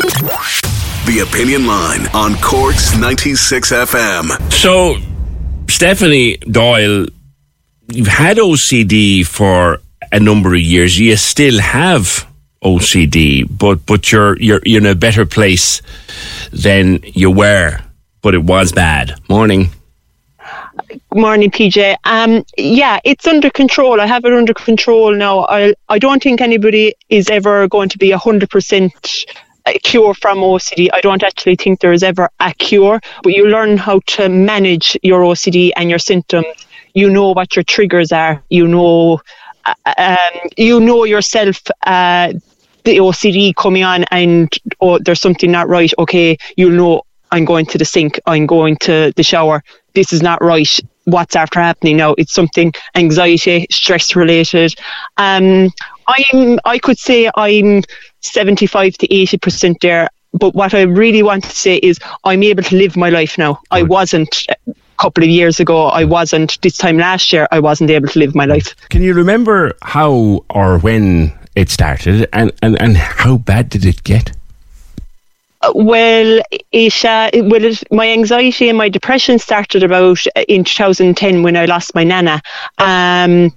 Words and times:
The 0.00 1.26
Opinion 1.28 1.66
Line 1.66 2.06
on 2.14 2.34
Cork's 2.36 2.96
96 2.96 3.70
FM. 3.70 4.52
So, 4.52 4.96
Stephanie 5.68 6.38
Doyle, 6.38 7.06
you've 7.92 8.06
had 8.06 8.38
OCD 8.38 9.26
for 9.26 9.78
a 10.10 10.18
number 10.18 10.54
of 10.54 10.60
years. 10.60 10.98
You 10.98 11.16
still 11.16 11.60
have 11.60 12.26
OCD, 12.64 13.46
but 13.46 13.84
but 13.84 14.10
you're 14.10 14.38
you're 14.40 14.62
you're 14.64 14.80
in 14.80 14.86
a 14.86 14.94
better 14.94 15.26
place 15.26 15.82
than 16.50 17.00
you 17.04 17.30
were. 17.30 17.78
But 18.22 18.34
it 18.34 18.42
was 18.42 18.72
bad. 18.72 19.20
Morning. 19.28 19.68
Good 20.88 21.20
morning, 21.20 21.50
PJ. 21.50 21.96
Um, 22.04 22.44
yeah, 22.56 23.00
it's 23.04 23.26
under 23.26 23.50
control. 23.50 24.00
I 24.00 24.06
have 24.06 24.24
it 24.24 24.32
under 24.32 24.54
control 24.54 25.14
now. 25.14 25.46
I 25.46 25.74
I 25.90 25.98
don't 25.98 26.22
think 26.22 26.40
anybody 26.40 26.94
is 27.10 27.28
ever 27.28 27.68
going 27.68 27.90
to 27.90 27.98
be 27.98 28.10
hundred 28.12 28.48
percent 28.48 28.94
cure 29.82 30.14
from 30.14 30.38
OCD. 30.38 30.88
I 30.92 31.00
don't 31.00 31.22
actually 31.22 31.56
think 31.56 31.80
there 31.80 31.92
is 31.92 32.02
ever 32.02 32.28
a 32.40 32.52
cure, 32.54 33.00
but 33.22 33.32
you 33.32 33.46
learn 33.46 33.76
how 33.76 34.00
to 34.08 34.28
manage 34.28 34.96
your 35.02 35.22
OCD 35.22 35.72
and 35.76 35.90
your 35.90 35.98
symptoms. 35.98 36.46
You 36.94 37.10
know 37.10 37.30
what 37.32 37.56
your 37.56 37.62
triggers 37.62 38.12
are. 38.12 38.42
You 38.50 38.66
know, 38.66 39.20
uh, 39.64 39.94
um, 39.98 40.40
you 40.56 40.80
know 40.80 41.04
yourself. 41.04 41.60
Uh, 41.86 42.32
the 42.84 42.96
OCD 42.98 43.54
coming 43.54 43.84
on, 43.84 44.04
and 44.10 44.52
oh, 44.80 44.98
there's 44.98 45.20
something 45.20 45.50
not 45.50 45.68
right. 45.68 45.92
Okay, 45.98 46.36
you'll 46.56 46.72
know. 46.72 47.02
I'm 47.32 47.44
going 47.44 47.66
to 47.66 47.78
the 47.78 47.84
sink. 47.84 48.18
I'm 48.26 48.46
going 48.46 48.76
to 48.78 49.12
the 49.14 49.22
shower. 49.22 49.62
This 49.94 50.12
is 50.12 50.22
not 50.22 50.42
right. 50.42 50.80
What's 51.04 51.36
after 51.36 51.60
happening 51.60 51.96
now? 51.96 52.14
It's 52.18 52.32
something 52.32 52.72
anxiety, 52.94 53.66
stress 53.70 54.16
related. 54.16 54.74
Um, 55.16 55.70
I'm. 56.16 56.58
I 56.64 56.78
could 56.78 56.98
say 56.98 57.30
I'm 57.36 57.82
75 58.20 58.98
to 58.98 59.08
80% 59.08 59.80
there. 59.80 60.08
But 60.32 60.54
what 60.54 60.74
I 60.74 60.82
really 60.82 61.22
want 61.22 61.44
to 61.44 61.50
say 61.50 61.76
is 61.76 61.98
I'm 62.24 62.42
able 62.42 62.62
to 62.62 62.76
live 62.76 62.96
my 62.96 63.10
life 63.10 63.36
now. 63.36 63.60
I 63.70 63.82
wasn't 63.82 64.46
a 64.68 64.74
couple 64.98 65.24
of 65.24 65.30
years 65.30 65.58
ago. 65.58 65.86
I 65.86 66.04
wasn't 66.04 66.60
this 66.62 66.76
time 66.76 66.98
last 66.98 67.32
year. 67.32 67.48
I 67.50 67.58
wasn't 67.58 67.90
able 67.90 68.08
to 68.08 68.18
live 68.18 68.34
my 68.34 68.44
life. 68.44 68.74
Can 68.90 69.02
you 69.02 69.12
remember 69.14 69.72
how 69.82 70.44
or 70.50 70.78
when 70.78 71.36
it 71.56 71.68
started 71.68 72.28
and, 72.32 72.52
and, 72.62 72.80
and 72.80 72.96
how 72.96 73.38
bad 73.38 73.70
did 73.70 73.84
it 73.84 74.04
get? 74.04 74.32
Uh, 75.62 75.72
well, 75.74 76.40
it, 76.50 77.04
uh, 77.04 77.30
well 77.34 77.64
it, 77.64 77.82
my 77.90 78.08
anxiety 78.08 78.68
and 78.68 78.78
my 78.78 78.88
depression 78.88 79.38
started 79.38 79.82
about 79.82 80.24
uh, 80.36 80.42
in 80.48 80.62
2010 80.62 81.42
when 81.42 81.56
I 81.56 81.64
lost 81.64 81.94
my 81.94 82.04
nana. 82.04 82.40
Um, 82.78 83.52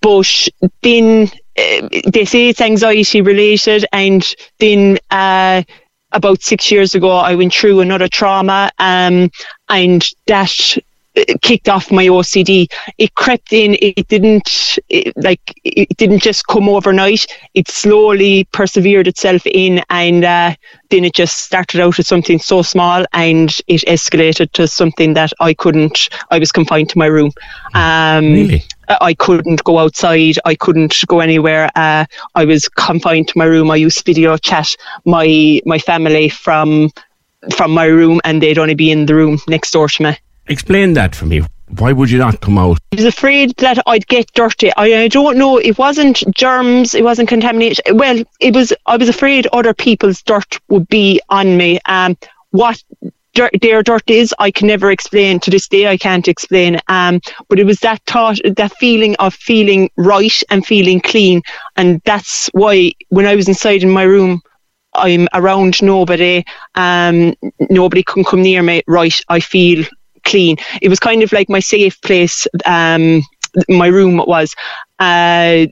but 0.00 0.48
then 0.82 1.30
uh, 1.56 1.88
they 2.06 2.24
say 2.24 2.48
it's 2.48 2.60
anxiety 2.60 3.20
related, 3.20 3.84
and 3.92 4.34
then 4.58 4.98
uh, 5.10 5.62
about 6.12 6.42
six 6.42 6.70
years 6.70 6.94
ago, 6.94 7.10
I 7.10 7.34
went 7.34 7.54
through 7.54 7.80
another 7.80 8.08
trauma, 8.08 8.70
um, 8.78 9.30
and 9.68 10.08
that 10.26 10.76
kicked 11.42 11.68
off 11.68 11.92
my 11.92 12.06
OCD. 12.06 12.66
It 12.98 13.14
crept 13.14 13.52
in. 13.52 13.76
It 13.80 14.08
didn't 14.08 14.78
it, 14.88 15.12
like 15.16 15.40
it 15.62 15.96
didn't 15.96 16.22
just 16.22 16.46
come 16.46 16.68
overnight. 16.68 17.26
It 17.54 17.68
slowly 17.68 18.44
persevered 18.52 19.06
itself 19.06 19.42
in, 19.46 19.82
and 19.90 20.24
uh, 20.24 20.54
then 20.90 21.04
it 21.04 21.14
just 21.14 21.38
started 21.38 21.80
out 21.80 21.98
as 21.98 22.08
something 22.08 22.38
so 22.38 22.62
small, 22.62 23.04
and 23.12 23.50
it 23.68 23.82
escalated 23.82 24.52
to 24.52 24.66
something 24.66 25.14
that 25.14 25.32
I 25.40 25.54
couldn't. 25.54 26.08
I 26.30 26.38
was 26.38 26.52
confined 26.52 26.90
to 26.90 26.98
my 26.98 27.06
room. 27.06 27.32
Um, 27.74 28.24
really? 28.24 28.64
I 28.88 29.14
couldn't 29.14 29.64
go 29.64 29.78
outside. 29.78 30.38
I 30.44 30.54
couldn't 30.54 31.04
go 31.06 31.20
anywhere. 31.20 31.70
Uh, 31.74 32.06
I 32.34 32.44
was 32.44 32.68
confined 32.68 33.28
to 33.28 33.38
my 33.38 33.44
room. 33.44 33.70
I 33.70 33.76
used 33.76 34.04
video 34.04 34.36
chat 34.36 34.74
my 35.04 35.60
my 35.66 35.78
family 35.78 36.28
from 36.28 36.90
from 37.54 37.72
my 37.72 37.86
room, 37.86 38.20
and 38.24 38.42
they'd 38.42 38.58
only 38.58 38.74
be 38.74 38.90
in 38.90 39.06
the 39.06 39.14
room 39.14 39.38
next 39.48 39.70
door 39.72 39.88
to 39.88 40.02
me. 40.02 40.16
Explain 40.46 40.94
that 40.94 41.14
for 41.14 41.26
me. 41.26 41.42
Why 41.78 41.92
would 41.92 42.10
you 42.10 42.18
not 42.18 42.40
come 42.40 42.58
out? 42.58 42.78
I 42.92 42.96
was 42.96 43.04
afraid 43.06 43.56
that 43.56 43.78
I'd 43.86 44.06
get 44.06 44.30
dirty. 44.34 44.70
I, 44.76 45.04
I 45.04 45.08
don't 45.08 45.38
know. 45.38 45.56
It 45.56 45.78
wasn't 45.78 46.22
germs. 46.34 46.94
It 46.94 47.02
wasn't 47.02 47.28
contamination. 47.28 47.84
Well, 47.92 48.22
it 48.40 48.54
was. 48.54 48.72
I 48.86 48.96
was 48.96 49.08
afraid 49.08 49.46
other 49.48 49.74
people's 49.74 50.22
dirt 50.22 50.60
would 50.68 50.88
be 50.88 51.20
on 51.30 51.56
me. 51.56 51.80
Um, 51.86 52.16
what 52.50 52.82
dirt, 53.34 53.52
their 53.60 53.82
dirt 53.82 54.08
is, 54.08 54.34
I 54.38 54.50
can 54.50 54.68
never 54.68 54.90
explain. 54.90 55.40
To 55.40 55.50
this 55.50 55.68
day, 55.68 55.88
I 55.88 55.96
can't 55.96 56.28
explain. 56.28 56.78
Um, 56.88 57.20
but 57.48 57.58
it 57.58 57.66
was 57.66 57.78
that 57.80 58.02
thought, 58.06 58.38
that 58.56 58.72
feeling 58.78 59.16
of 59.16 59.34
feeling 59.34 59.90
right 59.96 60.42
and 60.50 60.64
feeling 60.66 61.00
clean, 61.00 61.42
and 61.76 62.00
that's 62.04 62.48
why 62.52 62.92
when 63.10 63.26
I 63.26 63.34
was 63.34 63.48
inside 63.48 63.82
in 63.82 63.90
my 63.90 64.04
room. 64.04 64.40
I'm 64.96 65.26
around 65.34 65.82
nobody. 65.82 66.44
Um, 66.76 67.34
nobody 67.68 68.04
can 68.04 68.22
come 68.22 68.42
near 68.42 68.62
me. 68.62 68.80
Right, 68.86 69.20
I 69.28 69.40
feel 69.40 69.84
clean. 70.24 70.56
It 70.80 70.88
was 70.88 71.00
kind 71.00 71.24
of 71.24 71.32
like 71.32 71.48
my 71.48 71.58
safe 71.58 72.00
place. 72.02 72.46
Um, 72.64 73.22
my 73.68 73.88
room 73.88 74.18
was. 74.18 74.54
Uh, 75.00 75.66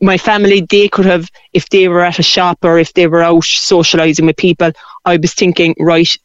my 0.00 0.16
family, 0.16 0.64
they 0.70 0.88
could 0.88 1.04
have, 1.06 1.26
if 1.52 1.68
they 1.70 1.88
were 1.88 2.02
at 2.04 2.20
a 2.20 2.22
shop 2.22 2.58
or 2.62 2.78
if 2.78 2.92
they 2.94 3.08
were 3.08 3.22
out 3.22 3.42
socialising 3.42 4.26
with 4.26 4.36
people, 4.36 4.70
I 5.04 5.16
was 5.16 5.34
thinking, 5.34 5.74
right, 5.80 6.16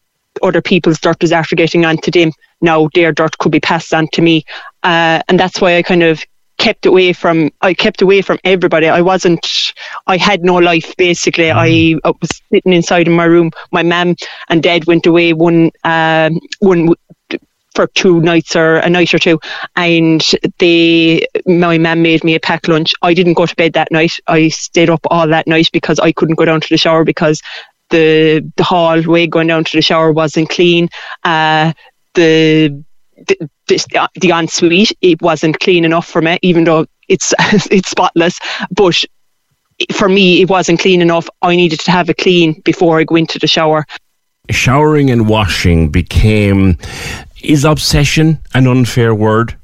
other 0.42 0.62
people's 0.62 1.00
dirt 1.00 1.24
is 1.24 1.32
after 1.32 1.56
getting 1.56 1.86
onto 1.86 2.12
them. 2.12 2.32
Now 2.62 2.90
their 2.94 3.12
dirt 3.12 3.38
could 3.38 3.52
be 3.52 3.60
passed 3.60 3.94
on 3.94 4.08
to 4.14 4.22
me. 4.22 4.44
Uh, 4.84 5.22
and 5.28 5.40
that's 5.40 5.62
why 5.62 5.78
I 5.78 5.84
kind 5.84 6.04
of 6.04 6.24
kept 6.58 6.86
away 6.86 7.12
from 7.14 7.50
I 7.62 7.74
kept 7.74 8.02
away 8.02 8.22
from 8.22 8.40
everybody. 8.44 8.88
I 8.88 9.02
wasn't 9.02 9.74
I 10.08 10.18
had 10.18 10.44
no 10.44 10.56
life 10.56 10.96
basically. 10.98 11.52
I, 11.52 11.96
I 12.04 12.14
was 12.22 12.42
sitting 12.52 12.74
inside 12.74 13.08
in 13.08 13.14
my 13.14 13.26
room. 13.26 13.52
My 13.72 13.84
mum 13.84 14.16
and 14.50 14.64
dad 14.64 14.86
went 14.86 15.06
away 15.06 15.34
one 15.34 15.72
um, 15.84 16.40
one 16.60 16.94
for 17.76 17.88
two 17.88 18.22
nights 18.22 18.56
or 18.56 18.78
a 18.78 18.90
night 18.90 19.14
or 19.14 19.20
two, 19.20 19.38
and 19.76 20.24
they 20.60 21.28
my 21.46 21.78
mum 21.78 22.02
made 22.02 22.24
me 22.24 22.34
a 22.36 22.40
packed 22.40 22.70
lunch. 22.70 22.94
I 23.02 23.14
didn't 23.14 23.34
go 23.34 23.46
to 23.46 23.56
bed 23.56 23.74
that 23.74 23.92
night. 23.92 24.14
I 24.28 24.48
stayed 24.48 24.90
up 24.90 25.06
all 25.12 25.28
that 25.28 25.46
night 25.46 25.70
because 25.74 26.00
I 26.00 26.14
couldn't 26.14 26.36
go 26.36 26.46
down 26.46 26.62
to 26.62 26.68
the 26.70 26.78
shower 26.78 27.04
because 27.04 27.42
the 27.90 28.52
the 28.56 28.64
hallway 28.64 29.28
going 29.28 29.48
down 29.48 29.64
to 29.64 29.78
the 29.78 29.82
shower 29.82 30.12
wasn't 30.12 30.50
clean. 30.50 30.90
Uh, 31.24 31.74
the 32.14 32.84
the, 33.28 33.50
the, 33.68 34.10
the 34.20 34.32
ensuite 34.32 34.92
it 35.02 35.22
wasn't 35.22 35.60
clean 35.60 35.86
enough 35.86 36.08
for 36.08 36.22
me, 36.22 36.38
even 36.42 36.64
though 36.64 36.86
it's 37.08 37.34
it's 37.72 37.90
spotless. 37.90 38.40
But 38.72 39.04
for 39.92 40.10
me, 40.10 40.42
it 40.42 40.50
wasn't 40.50 40.80
clean 40.80 41.02
enough. 41.02 41.30
I 41.42 41.56
needed 41.56 41.80
to 41.82 41.92
have 41.92 42.10
it 42.10 42.18
clean 42.18 42.62
before 42.62 43.00
I 43.00 43.04
go 43.04 43.16
into 43.16 43.40
the 43.40 43.48
shower. 43.48 43.86
Showering 44.50 45.10
and 45.10 45.28
washing 45.28 45.90
became 45.90 46.78
is 47.44 47.66
obsession 47.66 48.40
an 48.54 48.68
unfair 48.68 49.14
word? 49.14 49.56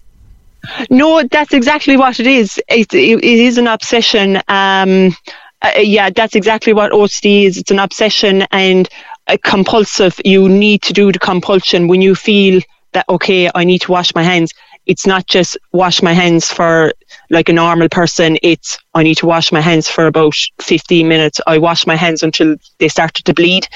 No, 0.90 1.24
that's 1.24 1.54
exactly 1.54 1.98
what 1.98 2.20
it 2.20 2.28
is. 2.28 2.60
It, 2.68 2.94
it, 2.94 3.24
it 3.24 3.24
is 3.24 3.58
an 3.58 3.68
obsession. 3.68 4.40
Um, 4.48 5.16
uh, 5.62 5.80
yeah, 5.80 6.10
that's 6.10 6.36
exactly 6.36 6.74
what 6.74 6.92
OCD 6.92 7.46
is. 7.46 7.58
It's 7.58 7.72
an 7.72 7.80
obsession 7.80 8.44
and 8.52 8.90
a 9.28 9.38
compulsive. 9.38 10.20
You 10.26 10.50
need 10.50 10.82
to 10.84 10.94
do 10.94 11.12
the 11.12 11.20
compulsion 11.20 11.88
when 11.88 12.02
you 12.02 12.16
feel 12.16 12.62
that 12.94 13.06
okay, 13.08 13.50
I 13.54 13.64
need 13.64 13.80
to 13.82 13.92
wash 13.92 14.14
my 14.16 14.24
hands. 14.24 14.54
It's 14.88 15.06
not 15.06 15.28
just 15.28 15.58
wash 15.72 16.02
my 16.02 16.14
hands 16.14 16.52
for 16.52 16.92
like 17.30 17.50
a 17.50 17.54
normal 17.54 17.88
person. 17.88 18.38
It's 18.42 18.80
I 18.96 19.04
need 19.04 19.16
to 19.18 19.28
wash 19.28 19.52
my 19.52 19.62
hands 19.62 19.88
for 19.88 20.08
about 20.08 20.34
15 20.60 21.08
minutes. 21.08 21.40
I 21.46 21.60
wash 21.60 21.86
my 21.86 21.96
hands 21.96 22.24
until 22.24 22.56
they 22.80 22.88
started 22.88 23.26
to 23.26 23.34
bleed. 23.34 23.68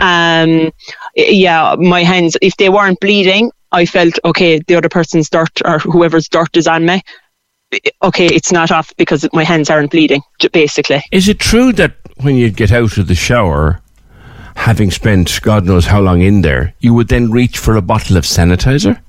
Um, 0.00 0.72
yeah, 1.14 1.76
my 1.78 2.02
hands, 2.02 2.36
if 2.40 2.56
they 2.56 2.70
weren't 2.70 2.98
bleeding, 3.00 3.52
I 3.72 3.86
felt, 3.86 4.18
okay, 4.24 4.60
the 4.60 4.76
other 4.76 4.88
person's 4.88 5.28
dirt 5.28 5.60
or 5.64 5.80
whoever's 5.80 6.28
dirt 6.28 6.56
is 6.56 6.66
on 6.66 6.86
me. 6.86 7.02
Okay, 8.02 8.26
it's 8.26 8.52
not 8.52 8.70
off 8.70 8.94
because 8.96 9.28
my 9.32 9.44
hands 9.44 9.70
aren't 9.70 9.90
bleeding, 9.90 10.22
basically. 10.52 11.02
Is 11.10 11.28
it 11.28 11.40
true 11.40 11.72
that 11.72 11.96
when 12.20 12.36
you 12.36 12.50
get 12.50 12.70
out 12.70 12.96
of 12.98 13.08
the 13.08 13.14
shower, 13.14 13.80
having 14.56 14.90
spent 14.90 15.40
God 15.42 15.64
knows 15.64 15.86
how 15.86 16.00
long 16.00 16.22
in 16.22 16.42
there, 16.42 16.74
you 16.80 16.94
would 16.94 17.08
then 17.08 17.30
reach 17.30 17.58
for 17.58 17.76
a 17.76 17.82
bottle 17.82 18.16
of 18.16 18.24
sanitizer? 18.24 19.00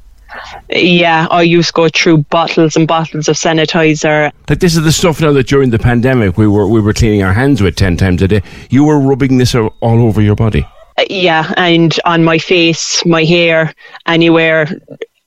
Yeah, 0.69 1.27
I 1.29 1.43
used 1.43 1.69
to 1.69 1.73
go 1.73 1.89
through 1.89 2.23
bottles 2.23 2.75
and 2.75 2.87
bottles 2.87 3.29
of 3.29 3.35
sanitizer. 3.35 4.31
Like 4.49 4.59
this 4.59 4.75
is 4.75 4.83
the 4.83 4.91
stuff 4.91 5.21
now 5.21 5.31
that 5.33 5.47
during 5.47 5.69
the 5.69 5.79
pandemic 5.79 6.37
we 6.37 6.47
were 6.47 6.67
we 6.67 6.81
were 6.81 6.93
cleaning 6.93 7.23
our 7.23 7.33
hands 7.33 7.61
with 7.61 7.75
ten 7.75 7.95
times 7.97 8.21
a 8.21 8.27
day. 8.27 8.41
You 8.69 8.83
were 8.83 8.99
rubbing 8.99 9.37
this 9.37 9.55
all 9.55 9.71
over 9.81 10.21
your 10.21 10.35
body. 10.35 10.67
Uh, 10.97 11.03
yeah, 11.09 11.53
and 11.57 11.97
on 12.05 12.23
my 12.23 12.37
face, 12.37 13.05
my 13.05 13.23
hair, 13.23 13.73
anywhere. 14.07 14.67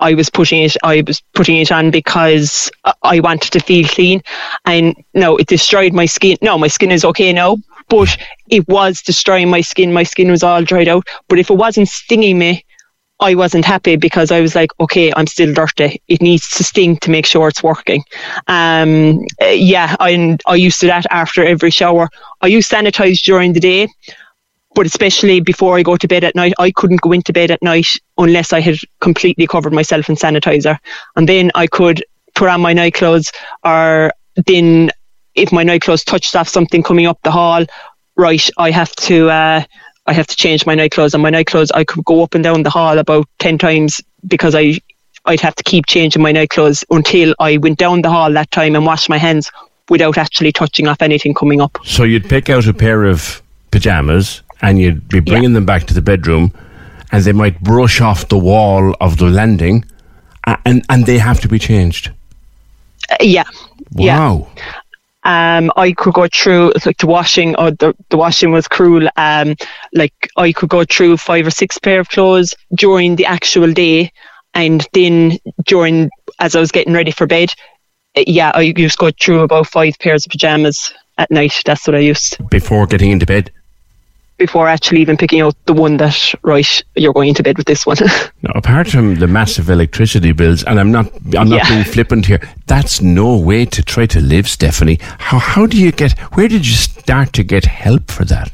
I 0.01 0.15
was 0.15 0.31
putting 0.31 0.63
it. 0.63 0.77
I 0.83 1.03
was 1.07 1.21
putting 1.35 1.57
it 1.57 1.73
on 1.73 1.91
because 1.91 2.71
I 3.03 3.21
wanted 3.21 3.53
to 3.53 3.61
feel 3.61 3.87
clean, 3.89 4.23
and 4.65 4.95
no, 5.15 5.37
it 5.37 5.47
destroyed 5.47 5.93
my 5.93 6.07
skin. 6.07 6.37
No, 6.43 6.59
my 6.59 6.69
skin 6.69 6.91
is 6.91 7.05
okay 7.05 7.33
now, 7.33 7.57
but 7.89 8.17
it 8.51 8.67
was 8.69 9.03
destroying 9.03 9.51
my 9.51 9.61
skin. 9.61 9.93
My 9.93 10.05
skin 10.05 10.31
was 10.31 10.43
all 10.43 10.63
dried 10.63 10.89
out. 10.89 11.07
But 11.29 11.39
if 11.39 11.51
it 11.51 11.55
wasn't 11.55 11.89
stinging 11.89 12.39
me, 12.39 12.65
I 13.21 13.35
wasn't 13.35 13.65
happy 13.65 13.97
because 13.97 14.31
I 14.31 14.41
was 14.41 14.55
like, 14.55 14.71
okay, 14.79 15.13
I'm 15.17 15.27
still 15.27 15.53
dirty. 15.53 16.01
It 16.07 16.23
needs 16.23 16.49
to 16.51 16.65
sting 16.65 16.99
to 16.99 17.11
make 17.11 17.27
sure 17.27 17.49
it's 17.49 17.63
working. 17.63 18.05
Um, 18.47 19.25
yeah, 19.41 19.97
I 19.99 20.39
I 20.47 20.55
used 20.55 20.81
to 20.81 20.87
that 20.87 21.07
after 21.11 21.45
every 21.45 21.71
shower. 21.71 22.09
I 22.41 22.47
use 22.47 22.69
sanitize 22.69 23.21
during 23.21 23.53
the 23.53 23.61
day 23.61 23.89
but 24.75 24.87
especially 24.87 25.41
before 25.41 25.77
I 25.77 25.83
go 25.83 25.97
to 25.97 26.09
bed 26.09 26.25
at 26.25 26.35
night, 26.35 26.53
I 26.59 26.71
couldn't 26.71 27.01
go 27.01 27.13
into 27.13 27.33
bed 27.33 27.51
at 27.51 27.63
night 27.63 27.89
unless 28.17 28.53
I 28.53 28.61
had 28.61 28.77
completely 29.01 29.47
covered 29.47 29.73
myself 29.73 30.09
in 30.09 30.15
sanitizer. 30.15 30.79
And 31.17 31.29
then 31.29 31.51
I 31.55 31.67
could 31.67 32.05
put 32.35 32.49
on 32.49 32.61
my 32.61 32.73
night 32.73 32.95
clothes, 32.95 33.33
or 33.65 34.13
then 34.47 34.91
if 35.35 35.53
my 35.53 35.63
night 35.63 35.83
clothes 35.83 36.05
touched 36.05 36.37
off 36.37 36.49
something 36.49 36.83
coming 36.83 37.07
up 37.07 37.19
the 37.23 37.31
hall, 37.31 37.65
right, 38.17 38.49
I 38.59 38.71
have 38.71 38.95
to. 38.97 39.31
Uh, 39.31 39.65
I 40.07 40.15
have 40.15 40.27
to 40.29 40.37
change 40.37 40.65
my 40.65 40.75
night 40.75 40.93
clothes, 40.93 41.13
and 41.13 41.23
my 41.23 41.29
night 41.29 41.49
clothes 41.49 41.71
I 41.71 41.85
could 41.85 42.03
go 42.05 42.23
up 42.23 42.35
and 42.35 42.43
down 42.43 42.63
the 42.63 42.71
hall 42.71 42.99
about 42.99 43.29
ten 43.39 43.59
times 43.59 44.01
because 44.27 44.55
I 44.55 44.81
I'd 45.27 45.41
have 45.41 45.55
to 45.57 45.65
keep 45.65 45.87
changing 45.87 46.23
my 46.23 46.33
night 46.33 46.49
clothes 46.49 46.83
until 46.91 47.35
I 47.39 47.59
went 47.59 47.79
down 47.79 48.01
the 48.01 48.11
hall 48.11 48.33
that 48.33 48.51
time 48.51 48.75
and 48.75 48.87
washed 48.87 49.11
my 49.11 49.19
hands 49.19 49.51
without 49.91 50.17
actually 50.17 50.53
touching 50.53 50.89
off 50.89 51.03
anything 51.03 51.35
coming 51.35 51.61
up. 51.61 51.79
So 51.85 52.05
you'd 52.05 52.29
pick 52.29 52.49
out 52.49 52.67
a 52.67 52.73
pair 52.73 53.05
of 53.05 53.43
pajamas 53.71 54.43
and 54.61 54.79
you'd 54.79 55.09
be 55.09 55.21
bringing 55.21 55.51
yeah. 55.51 55.55
them 55.55 55.67
back 55.67 55.85
to 55.85 55.95
the 55.95 56.03
bedroom, 56.03 56.53
and 57.13 57.25
they 57.25 57.33
might 57.33 57.61
brush 57.63 58.01
off 58.01 58.29
the 58.29 58.39
wall 58.39 58.95
of 59.01 59.19
the 59.19 59.27
landing, 59.27 59.85
and 60.65 60.85
and 60.89 61.07
they 61.07 61.19
have 61.19 61.41
to 61.41 61.49
be 61.49 61.59
changed. 61.59 62.11
Uh, 63.11 63.17
yeah. 63.21 63.45
Wow. 63.93 64.49
Yeah. 64.57 64.73
Um, 65.25 65.71
I 65.77 65.93
could 65.93 66.15
go 66.15 66.27
through 66.29 66.73
like 66.87 66.99
the 66.99 67.07
washing 67.07 67.55
or 67.57 67.71
the, 67.71 67.95
the 68.09 68.17
washing 68.17 68.51
was 68.51 68.67
cruel. 68.67 69.09
Um, 69.17 69.57
like 69.93 70.15
I 70.37 70.53
could 70.53 70.71
go 70.71 70.85
through 70.85 71.19
five 71.19 71.47
or 71.47 71.51
six 71.51 71.79
pair 71.79 72.01
of 72.01 72.09
clothes 72.09 72.55
during 72.75 73.17
the 73.17 73.27
actual 73.27 73.73
day, 73.73 74.13
and 74.55 74.87
then 74.93 75.39
during 75.67 76.11
as 76.39 76.57
I 76.57 76.61
was 76.61 76.73
getting 76.73 76.95
ready 76.95 77.11
for 77.11 77.27
bed, 77.27 77.53
uh, 78.17 78.25
yeah, 78.27 78.53
I 78.55 78.63
used 78.63 78.99
to 78.99 79.07
go 79.07 79.11
through 79.21 79.41
about 79.41 79.67
five 79.67 79.99
pairs 79.99 80.25
of 80.25 80.31
pajamas 80.31 80.95
at 81.19 81.31
night. 81.31 81.63
That's 81.65 81.87
what 81.87 81.97
I 81.97 82.01
used 82.01 82.49
before 82.49 82.87
getting 82.87 83.11
into 83.11 83.27
bed 83.27 83.51
before 84.39 84.69
actually 84.69 85.01
even 85.01 85.17
picking 85.17 85.41
out 85.41 85.55
the 85.67 85.73
one 85.73 85.97
that 85.99 86.35
right 86.43 86.83
you're 86.95 87.13
going 87.13 87.35
to 87.35 87.43
bed 87.43 87.59
with 87.59 87.67
this 87.67 87.85
one. 87.85 87.97
now, 88.43 88.53
apart 88.55 88.89
from 88.89 89.17
the 89.17 89.27
massive 89.27 89.69
electricity 89.69 90.33
bills, 90.33 90.65
and 90.65 90.81
I'm 90.81 90.91
not 90.91 91.13
I'm 91.37 91.49
not 91.49 91.65
yeah. 91.65 91.69
being 91.69 91.85
flippant 91.85 92.27
here. 92.27 92.41
That's 92.67 93.01
no 93.01 93.37
way 93.37 93.65
to 93.67 93.83
try 93.83 94.07
to 94.07 94.21
live, 94.21 94.49
Stephanie. 94.49 94.99
How 95.19 95.39
how 95.39 95.67
do 95.67 95.77
you 95.77 95.93
get? 95.93 96.19
Where 96.35 96.49
did 96.49 96.67
you 96.67 96.75
start 96.75 97.33
to 97.35 97.43
get 97.43 97.67
help 97.67 98.11
for 98.11 98.25
that? 98.25 98.51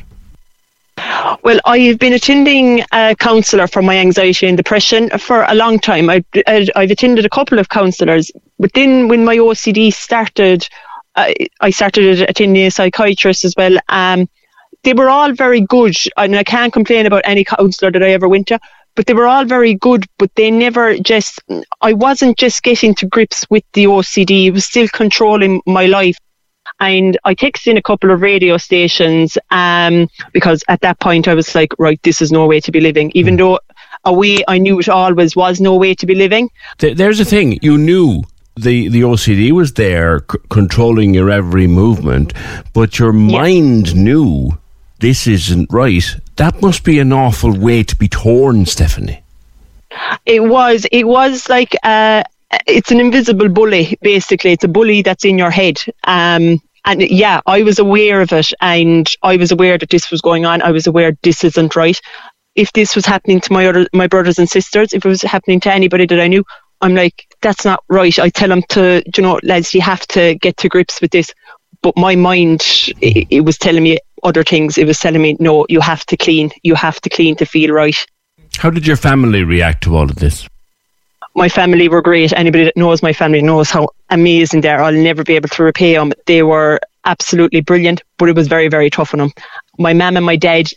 Well, 1.42 1.60
I've 1.66 1.98
been 1.98 2.12
attending 2.12 2.84
a 2.92 3.14
counsellor 3.18 3.66
for 3.66 3.82
my 3.82 3.98
anxiety 3.98 4.46
and 4.46 4.56
depression 4.56 5.10
for 5.18 5.42
a 5.42 5.54
long 5.54 5.78
time. 5.78 6.08
I've, 6.08 6.24
I've 6.46 6.90
attended 6.90 7.26
a 7.26 7.28
couple 7.28 7.58
of 7.58 7.68
counsellors, 7.68 8.30
but 8.58 8.72
then 8.72 9.08
when 9.08 9.24
my 9.24 9.36
OCD 9.36 9.92
started, 9.92 10.66
I, 11.16 11.34
I 11.60 11.70
started 11.70 12.22
attending 12.22 12.64
a 12.64 12.70
psychiatrist 12.70 13.44
as 13.44 13.54
well. 13.56 13.76
Um, 13.88 14.28
they 14.84 14.92
were 14.92 15.08
all 15.08 15.32
very 15.32 15.60
good, 15.60 15.96
and 16.16 16.36
I 16.36 16.44
can't 16.44 16.72
complain 16.72 17.06
about 17.06 17.22
any 17.24 17.44
counsellor 17.44 17.90
that 17.90 18.02
I 18.02 18.10
ever 18.10 18.28
went 18.28 18.46
to. 18.48 18.60
But 18.96 19.06
they 19.06 19.14
were 19.14 19.26
all 19.26 19.44
very 19.44 19.74
good, 19.74 20.06
but 20.18 20.32
they 20.36 20.50
never 20.50 20.96
just. 20.98 21.40
I 21.80 21.92
wasn't 21.92 22.38
just 22.38 22.62
getting 22.62 22.94
to 22.96 23.06
grips 23.06 23.44
with 23.50 23.64
the 23.72 23.86
OCD; 23.86 24.46
it 24.46 24.50
was 24.52 24.64
still 24.64 24.88
controlling 24.88 25.62
my 25.66 25.86
life. 25.86 26.16
And 26.80 27.18
I 27.24 27.34
texted 27.34 27.68
in 27.68 27.76
a 27.76 27.82
couple 27.82 28.10
of 28.10 28.20
radio 28.20 28.56
stations 28.56 29.38
um, 29.50 30.08
because 30.32 30.64
at 30.68 30.80
that 30.80 30.98
point 31.00 31.28
I 31.28 31.34
was 31.34 31.54
like, 31.54 31.72
right, 31.78 32.00
this 32.02 32.20
is 32.20 32.32
no 32.32 32.46
way 32.46 32.60
to 32.60 32.72
be 32.72 32.80
living. 32.80 33.12
Even 33.14 33.34
mm. 33.34 33.38
though 33.38 33.58
a 34.04 34.12
way 34.12 34.38
I 34.48 34.58
knew 34.58 34.78
it 34.78 34.88
always 34.88 35.36
was 35.36 35.60
no 35.60 35.76
way 35.76 35.94
to 35.94 36.06
be 36.06 36.14
living. 36.14 36.50
There's 36.78 37.20
a 37.20 37.24
thing 37.24 37.58
you 37.62 37.78
knew 37.78 38.22
the 38.56 38.88
the 38.88 39.00
OCD 39.02 39.50
was 39.52 39.74
there 39.74 40.24
c- 40.30 40.38
controlling 40.50 41.14
your 41.14 41.30
every 41.30 41.66
movement, 41.66 42.32
but 42.72 42.98
your 42.98 43.12
mind 43.12 43.96
knew 43.96 44.50
this 45.04 45.26
isn't 45.26 45.70
right. 45.70 46.16
That 46.36 46.62
must 46.62 46.82
be 46.82 46.98
an 46.98 47.12
awful 47.12 47.52
way 47.52 47.82
to 47.82 47.94
be 47.94 48.08
torn, 48.08 48.64
Stephanie. 48.64 49.22
It 50.24 50.42
was. 50.42 50.86
It 50.90 51.06
was 51.06 51.46
like 51.50 51.76
uh, 51.82 52.22
it's 52.66 52.90
an 52.90 53.00
invisible 53.00 53.50
bully. 53.50 53.98
Basically, 54.00 54.52
it's 54.52 54.64
a 54.64 54.68
bully 54.68 55.02
that's 55.02 55.26
in 55.26 55.36
your 55.36 55.50
head. 55.50 55.78
Um, 56.04 56.62
and 56.86 57.02
yeah, 57.02 57.42
I 57.44 57.62
was 57.62 57.78
aware 57.78 58.22
of 58.22 58.32
it, 58.32 58.50
and 58.62 59.06
I 59.22 59.36
was 59.36 59.52
aware 59.52 59.76
that 59.76 59.90
this 59.90 60.10
was 60.10 60.22
going 60.22 60.46
on. 60.46 60.62
I 60.62 60.70
was 60.70 60.86
aware 60.86 61.12
this 61.22 61.44
isn't 61.44 61.76
right. 61.76 62.00
If 62.54 62.72
this 62.72 62.96
was 62.96 63.04
happening 63.04 63.40
to 63.42 63.52
my 63.52 63.66
other 63.66 63.86
my 63.92 64.06
brothers 64.06 64.38
and 64.38 64.48
sisters, 64.48 64.94
if 64.94 65.04
it 65.04 65.08
was 65.08 65.20
happening 65.20 65.60
to 65.60 65.72
anybody 65.72 66.06
that 66.06 66.20
I 66.20 66.28
knew, 66.28 66.44
I'm 66.80 66.94
like, 66.94 67.26
that's 67.42 67.64
not 67.64 67.84
right. 67.88 68.18
I 68.18 68.30
tell 68.30 68.48
them 68.48 68.62
to, 68.70 69.02
you 69.14 69.22
know, 69.22 69.38
lads, 69.42 69.74
you 69.74 69.82
have 69.82 70.06
to 70.08 70.34
get 70.36 70.56
to 70.58 70.68
grips 70.68 71.00
with 71.02 71.10
this. 71.10 71.32
But 71.84 71.98
my 71.98 72.16
mind, 72.16 72.62
it, 73.02 73.26
it 73.28 73.40
was 73.42 73.58
telling 73.58 73.82
me 73.82 73.98
other 74.22 74.42
things. 74.42 74.78
It 74.78 74.86
was 74.86 74.98
telling 74.98 75.20
me, 75.20 75.36
no, 75.38 75.66
you 75.68 75.80
have 75.80 76.06
to 76.06 76.16
clean. 76.16 76.50
You 76.62 76.74
have 76.74 76.98
to 77.02 77.10
clean 77.10 77.36
to 77.36 77.44
feel 77.44 77.74
right. 77.74 77.94
How 78.56 78.70
did 78.70 78.86
your 78.86 78.96
family 78.96 79.44
react 79.44 79.82
to 79.82 79.94
all 79.94 80.04
of 80.04 80.16
this? 80.16 80.48
My 81.34 81.50
family 81.50 81.90
were 81.90 82.00
great. 82.00 82.32
Anybody 82.32 82.64
that 82.64 82.76
knows 82.78 83.02
my 83.02 83.12
family 83.12 83.42
knows 83.42 83.68
how 83.68 83.90
amazing 84.08 84.62
they 84.62 84.70
are. 84.70 84.82
I'll 84.82 84.94
never 84.94 85.24
be 85.24 85.36
able 85.36 85.50
to 85.50 85.62
repay 85.62 85.92
them. 85.92 86.14
They 86.24 86.42
were 86.42 86.80
absolutely 87.04 87.60
brilliant, 87.60 88.00
but 88.16 88.30
it 88.30 88.34
was 88.34 88.48
very, 88.48 88.68
very 88.68 88.88
tough 88.88 89.12
on 89.12 89.18
them. 89.18 89.32
My 89.78 89.92
mum 89.92 90.16
and 90.16 90.24
my 90.24 90.36
dad, 90.36 90.70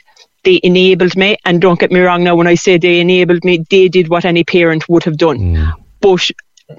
they 0.44 0.60
enabled 0.62 1.16
me. 1.16 1.38
And 1.46 1.62
don't 1.62 1.80
get 1.80 1.90
me 1.90 2.02
wrong 2.02 2.26
now, 2.26 2.36
when 2.36 2.48
I 2.48 2.56
say 2.56 2.78
they 2.78 3.00
enabled 3.00 3.46
me, 3.46 3.64
they 3.70 3.88
did 3.88 4.10
what 4.10 4.26
any 4.26 4.44
parent 4.44 4.90
would 4.90 5.06
have 5.06 5.16
done. 5.16 5.40
Mm. 5.40 5.74
But 6.02 6.30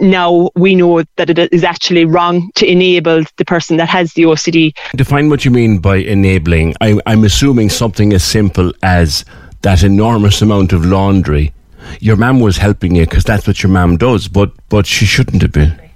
now 0.01 0.51
we 0.55 0.75
know 0.75 1.03
that 1.17 1.31
it 1.31 1.53
is 1.53 1.65
actually 1.65 2.05
wrong 2.05 2.51
to 2.57 2.67
enable 2.67 3.25
the 3.37 3.45
person 3.45 3.77
that 3.79 3.89
has 3.89 4.13
the 4.15 4.23
OCD. 4.23 4.77
Define 4.95 5.31
what 5.31 5.45
you 5.45 5.51
mean 5.51 5.79
by 5.79 5.97
enabling. 5.97 6.75
I, 6.81 6.99
I'm 7.07 7.25
assuming 7.25 7.71
something 7.71 8.13
as 8.13 8.25
simple 8.25 8.73
as 8.83 9.25
that 9.63 9.83
enormous 9.83 10.43
amount 10.43 10.73
of 10.73 10.85
laundry. 10.85 11.53
Your 12.01 12.17
mum 12.17 12.41
was 12.41 12.59
helping 12.59 12.95
you 12.95 13.05
because 13.05 13.25
that's 13.25 13.47
what 13.47 13.63
your 13.63 13.73
mum 13.73 13.97
does, 13.97 14.29
but 14.29 14.53
but 14.69 14.87
she 14.87 15.07
shouldn't 15.07 15.43
have 15.43 15.53
been. 15.53 15.88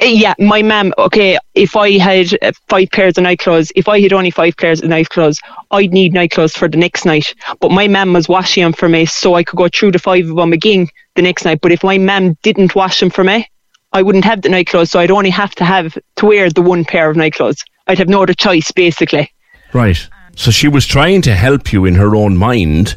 Uh, 0.00 0.06
yeah, 0.06 0.34
my 0.38 0.60
mum. 0.62 0.92
Okay, 0.98 1.38
if 1.54 1.74
I 1.74 1.92
had 1.98 2.28
five 2.68 2.90
pairs 2.90 3.16
of 3.16 3.24
nightclothes, 3.24 3.72
if 3.74 3.88
I 3.88 4.00
had 4.00 4.12
only 4.12 4.30
five 4.30 4.56
pairs 4.56 4.82
of 4.82 4.90
nightclothes, 4.90 5.40
I'd 5.70 5.92
need 5.92 6.12
nightclothes 6.12 6.52
for 6.52 6.68
the 6.68 6.76
next 6.76 7.06
night. 7.06 7.34
But 7.60 7.70
my 7.70 7.88
mum 7.88 8.12
was 8.12 8.28
washing 8.28 8.62
them 8.62 8.74
for 8.74 8.88
me, 8.88 9.06
so 9.06 9.34
I 9.34 9.42
could 9.42 9.56
go 9.56 9.68
through 9.68 9.92
the 9.92 9.98
five 9.98 10.28
of 10.28 10.36
them 10.36 10.52
again 10.52 10.88
the 11.14 11.22
next 11.22 11.44
night. 11.44 11.60
But 11.62 11.72
if 11.72 11.82
my 11.82 11.96
mum 11.96 12.36
didn't 12.42 12.74
wash 12.74 13.00
them 13.00 13.10
for 13.10 13.24
me, 13.24 13.48
I 13.92 14.02
wouldn't 14.02 14.26
have 14.26 14.42
the 14.42 14.50
nightclothes. 14.50 14.90
so 14.90 15.00
I'd 15.00 15.10
only 15.10 15.30
have 15.30 15.54
to 15.54 15.64
have 15.64 15.96
to 16.16 16.26
wear 16.26 16.50
the 16.50 16.60
one 16.60 16.84
pair 16.84 17.08
of 17.08 17.16
nightclothes. 17.16 17.64
I'd 17.86 17.98
have 17.98 18.08
no 18.08 18.22
other 18.22 18.34
choice, 18.34 18.70
basically. 18.72 19.32
Right. 19.72 20.08
So 20.36 20.50
she 20.50 20.68
was 20.68 20.84
trying 20.84 21.22
to 21.22 21.34
help 21.34 21.72
you 21.72 21.86
in 21.86 21.94
her 21.94 22.14
own 22.14 22.36
mind, 22.36 22.96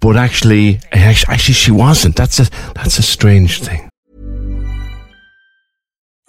but 0.00 0.16
actually, 0.16 0.80
actually, 0.92 1.54
she 1.54 1.70
wasn't. 1.70 2.16
That's 2.16 2.38
a 2.38 2.50
that's 2.74 2.98
a 2.98 3.02
strange 3.02 3.60
thing. 3.60 3.83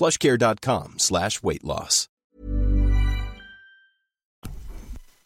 plushcare.com 0.00 0.98
slash 0.98 1.42
weight 1.42 1.64
loss. 1.64 2.08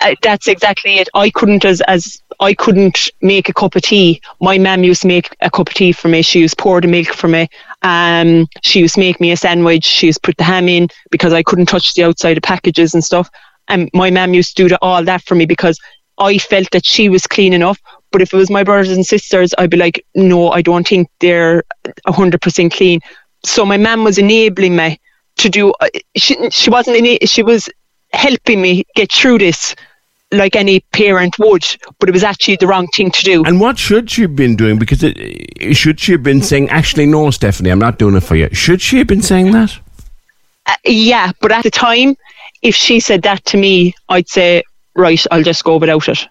uh, 0.04 0.14
that's 0.22 0.46
exactly 0.46 0.96
it. 0.96 1.08
I 1.14 1.30
couldn't 1.30 1.64
as 1.64 1.80
as 1.82 2.20
I 2.40 2.54
couldn't 2.54 3.10
make 3.22 3.48
a 3.48 3.54
cup 3.54 3.74
of 3.74 3.82
tea. 3.82 4.20
My 4.40 4.58
mum 4.58 4.84
used 4.84 5.02
to 5.02 5.08
make 5.08 5.34
a 5.40 5.50
cup 5.50 5.68
of 5.68 5.74
tea 5.74 5.92
for 5.92 6.08
me. 6.08 6.22
She 6.22 6.40
used 6.40 6.58
to 6.58 6.62
pour 6.62 6.80
the 6.80 6.88
milk 6.88 7.08
for 7.08 7.28
me. 7.28 7.48
Um, 7.82 8.46
she 8.62 8.80
used 8.80 8.94
to 8.94 9.00
make 9.00 9.20
me 9.20 9.32
a 9.32 9.36
sandwich. 9.36 9.84
She 9.84 10.06
used 10.06 10.22
to 10.22 10.28
put 10.28 10.36
the 10.36 10.44
ham 10.44 10.68
in 10.68 10.88
because 11.10 11.32
I 11.32 11.42
couldn't 11.42 11.66
touch 11.66 11.94
the 11.94 12.04
outside 12.04 12.36
of 12.36 12.42
packages 12.42 12.92
and 12.94 13.02
stuff. 13.02 13.30
And 13.68 13.88
my 13.94 14.10
mum 14.10 14.34
used 14.34 14.56
to 14.56 14.68
do 14.68 14.76
all 14.82 15.02
that 15.04 15.22
for 15.22 15.34
me 15.34 15.46
because 15.46 15.78
I 16.18 16.38
felt 16.38 16.70
that 16.72 16.84
she 16.84 17.08
was 17.08 17.26
clean 17.26 17.52
enough, 17.52 17.80
But 18.12 18.22
if 18.22 18.32
it 18.32 18.36
was 18.36 18.50
my 18.50 18.62
brothers 18.62 18.92
and 18.92 19.06
sisters, 19.06 19.54
I'd 19.58 19.70
be 19.70 19.76
like, 19.76 20.04
no, 20.14 20.50
I 20.50 20.62
don't 20.62 20.86
think 20.86 21.08
they're 21.20 21.64
100% 22.06 22.72
clean. 22.72 23.00
So 23.44 23.64
my 23.64 23.76
mum 23.76 24.04
was 24.04 24.18
enabling 24.18 24.76
me 24.76 25.00
to 25.36 25.48
do, 25.48 25.72
uh, 25.80 25.88
she, 26.16 26.50
she 26.50 26.70
wasn't, 26.70 26.96
ena- 26.96 27.26
she 27.26 27.42
was 27.42 27.68
helping 28.12 28.62
me 28.62 28.84
get 28.94 29.12
through 29.12 29.38
this 29.38 29.74
like 30.32 30.56
any 30.56 30.80
parent 30.92 31.38
would, 31.38 31.64
but 31.98 32.08
it 32.08 32.12
was 32.12 32.24
actually 32.24 32.56
the 32.56 32.66
wrong 32.66 32.86
thing 32.88 33.10
to 33.10 33.22
do. 33.22 33.44
And 33.44 33.60
what 33.60 33.78
should 33.78 34.10
she 34.10 34.22
have 34.22 34.34
been 34.34 34.56
doing? 34.56 34.78
Because 34.78 35.02
it, 35.02 35.76
should 35.76 36.00
she 36.00 36.12
have 36.12 36.22
been 36.22 36.42
saying, 36.42 36.70
actually, 36.70 37.06
no, 37.06 37.30
Stephanie, 37.30 37.70
I'm 37.70 37.78
not 37.78 37.98
doing 37.98 38.16
it 38.16 38.20
for 38.20 38.36
you? 38.36 38.48
Should 38.52 38.80
she 38.80 38.98
have 38.98 39.06
been 39.06 39.22
saying 39.22 39.52
that? 39.52 39.78
Uh, 40.66 40.74
yeah, 40.84 41.30
but 41.40 41.52
at 41.52 41.62
the 41.62 41.70
time, 41.70 42.16
if 42.62 42.74
she 42.74 43.00
said 43.00 43.22
that 43.22 43.44
to 43.46 43.56
me, 43.56 43.94
I'd 44.08 44.28
say, 44.28 44.62
right, 44.96 45.24
I'll 45.30 45.42
just 45.42 45.62
go 45.64 45.76
without 45.76 46.08
it. 46.08 46.26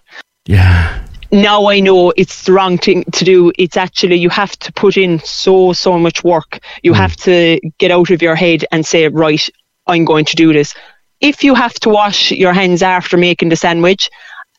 Yeah. 0.45 1.05
Now 1.33 1.65
I 1.65 1.79
know 1.79 2.11
it's 2.15 2.43
the 2.43 2.53
wrong 2.53 2.77
thing 2.77 3.05
to 3.05 3.25
do. 3.25 3.51
It's 3.57 3.75
actually, 3.75 4.17
you 4.17 4.29
have 4.29 4.51
to 4.59 4.71
put 4.71 4.97
in 4.97 5.19
so, 5.21 5.73
so 5.73 5.97
much 5.97 6.23
work. 6.23 6.59
You 6.83 6.91
mm. 6.91 6.97
have 6.97 7.15
to 7.17 7.59
get 7.79 7.89
out 7.89 8.11
of 8.11 8.21
your 8.21 8.35
head 8.35 8.65
and 8.71 8.85
say, 8.85 9.07
right, 9.07 9.49
I'm 9.87 10.05
going 10.05 10.25
to 10.25 10.35
do 10.35 10.53
this. 10.53 10.75
If 11.21 11.43
you 11.43 11.55
have 11.55 11.73
to 11.75 11.89
wash 11.89 12.31
your 12.31 12.53
hands 12.53 12.83
after 12.83 13.17
making 13.17 13.49
the 13.49 13.55
sandwich, 13.55 14.11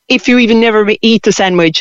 if 0.08 0.26
you 0.26 0.38
even 0.38 0.60
never 0.60 0.84
eat 1.00 1.22
the 1.22 1.30
sandwich, 1.30 1.80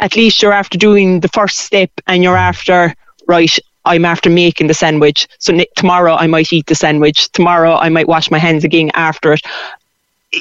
at 0.00 0.16
least 0.16 0.42
you're 0.42 0.52
after 0.52 0.78
doing 0.78 1.20
the 1.20 1.28
first 1.28 1.58
step 1.58 1.92
and 2.08 2.24
you're 2.24 2.36
after, 2.36 2.92
right, 3.28 3.56
I'm 3.84 4.04
after 4.04 4.30
making 4.30 4.66
the 4.66 4.74
sandwich. 4.74 5.28
So 5.38 5.56
tomorrow 5.76 6.16
I 6.16 6.26
might 6.26 6.52
eat 6.52 6.66
the 6.66 6.74
sandwich. 6.74 7.30
Tomorrow 7.30 7.76
I 7.76 7.88
might 7.88 8.08
wash 8.08 8.32
my 8.32 8.38
hands 8.38 8.64
again 8.64 8.90
after 8.94 9.34
it. 9.34 9.42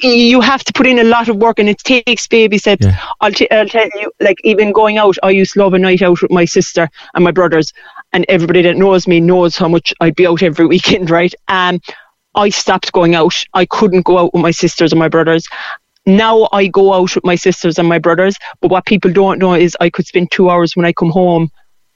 You 0.02 0.42
have 0.42 0.64
to 0.64 0.74
put 0.74 0.88
in 0.88 1.00
a 1.00 1.04
lot 1.04 1.30
of 1.30 1.38
work 1.38 1.60
and 1.60 1.70
it 1.70 1.78
takes 1.80 2.28
baby 2.28 2.58
steps. 2.58 2.86
Yeah. 2.86 3.00
I'll, 3.22 3.32
t- 3.32 3.50
I'll 3.52 3.68
tell 3.68 3.88
you, 3.96 4.12
like 4.20 4.38
even 4.44 4.72
going 4.72 4.98
out, 4.98 5.18
I 5.24 5.30
used 5.30 5.54
to 5.54 5.60
love 5.60 5.74
a 5.74 5.80
night 5.80 6.02
out 6.02 6.22
with 6.22 6.32
my 6.32 6.46
sister 6.46 6.90
and 7.14 7.24
my 7.24 7.32
brothers, 7.32 7.74
and 8.12 8.26
everybody 8.30 8.62
that 8.64 8.78
knows 8.78 9.08
me 9.08 9.20
knows 9.20 9.56
how 9.56 9.68
much 9.68 9.94
I'd 10.00 10.16
be 10.16 10.26
out 10.28 10.42
every 10.42 10.66
weekend, 10.74 11.10
right? 11.10 11.34
Um, 11.48 11.80
I 12.36 12.50
stopped 12.50 12.92
going 12.92 13.16
out. 13.16 13.44
I 13.54 13.66
couldn't 13.66 14.06
go 14.06 14.18
out 14.18 14.34
with 14.34 14.42
my 14.42 14.52
sisters 14.52 14.92
and 14.92 15.00
my 15.00 15.10
brothers. 15.10 15.48
Now 16.06 16.50
I 16.52 16.68
go 16.68 16.94
out 16.94 17.16
with 17.16 17.24
my 17.24 17.36
sisters 17.36 17.80
and 17.80 17.88
my 17.88 18.00
brothers, 18.00 18.36
but 18.62 18.72
what 18.72 18.86
people 18.86 19.12
don't 19.12 19.40
know 19.40 19.54
is 19.54 19.78
I 19.80 19.90
could 19.90 20.06
spend 20.06 20.32
two 20.32 20.50
hours 20.50 20.76
when 20.76 20.86
I 20.86 20.92
come 20.92 21.12
home 21.12 21.50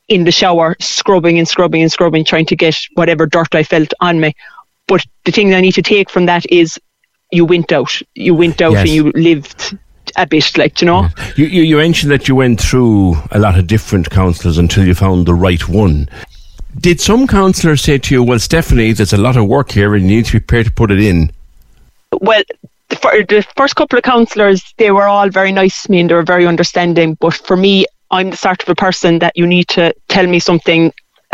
in 0.07 0.23
the 0.23 0.31
shower, 0.31 0.75
scrubbing 0.79 1.37
and 1.37 1.47
scrubbing 1.47 1.81
and 1.81 1.91
scrubbing, 1.91 2.23
trying 2.23 2.45
to 2.45 2.55
get 2.55 2.77
whatever 2.93 3.25
dirt 3.25 3.53
I 3.53 3.63
felt 3.63 3.93
on 3.99 4.19
me. 4.19 4.33
But 4.87 5.05
the 5.25 5.31
thing 5.31 5.53
I 5.53 5.59
need 5.59 5.73
to 5.73 5.81
take 5.81 6.09
from 6.09 6.27
that 6.27 6.49
is 6.49 6.79
you 7.31 7.45
went 7.45 7.71
out. 7.71 8.01
You 8.15 8.33
went 8.33 8.61
out 8.61 8.73
yes. 8.73 8.81
and 8.81 8.89
you 8.89 9.11
lived 9.11 9.77
a 10.15 10.25
bit, 10.25 10.57
like, 10.57 10.81
you 10.81 10.85
know? 10.85 11.09
You, 11.35 11.45
you, 11.45 11.61
you 11.63 11.77
mentioned 11.77 12.11
that 12.11 12.27
you 12.27 12.35
went 12.35 12.59
through 12.61 13.15
a 13.31 13.39
lot 13.39 13.57
of 13.57 13.67
different 13.67 14.09
counsellors 14.09 14.57
until 14.57 14.85
you 14.85 14.95
found 14.95 15.25
the 15.25 15.33
right 15.33 15.67
one. 15.67 16.09
Did 16.79 17.01
some 17.01 17.27
counsellors 17.27 17.81
say 17.81 17.97
to 17.97 18.13
you, 18.13 18.23
well, 18.23 18.39
Stephanie, 18.39 18.91
there's 18.93 19.13
a 19.13 19.17
lot 19.17 19.35
of 19.35 19.47
work 19.47 19.71
here 19.71 19.95
and 19.95 20.03
you 20.03 20.17
need 20.17 20.25
to 20.27 20.33
be 20.33 20.39
prepared 20.39 20.67
to 20.67 20.71
put 20.71 20.91
it 20.91 20.99
in? 20.99 21.31
Well, 22.21 22.43
for 23.01 23.11
the 23.23 23.45
first 23.55 23.75
couple 23.75 23.97
of 23.97 24.03
counsellors, 24.03 24.73
they 24.77 24.91
were 24.91 25.07
all 25.07 25.29
very 25.29 25.51
nice 25.51 25.83
to 25.83 25.91
me 25.91 25.99
and 25.99 26.09
they 26.09 26.13
were 26.13 26.23
very 26.23 26.45
understanding. 26.45 27.15
But 27.15 27.33
for 27.33 27.57
me, 27.57 27.85
I'm 28.11 28.29
the 28.29 28.37
sort 28.37 28.63
of 28.63 28.69
a 28.69 28.75
person 28.75 29.19
that 29.19 29.35
you 29.35 29.45
need 29.45 29.67
to 29.69 29.93
tell 30.07 30.27
me 30.27 30.39
something 30.39 30.93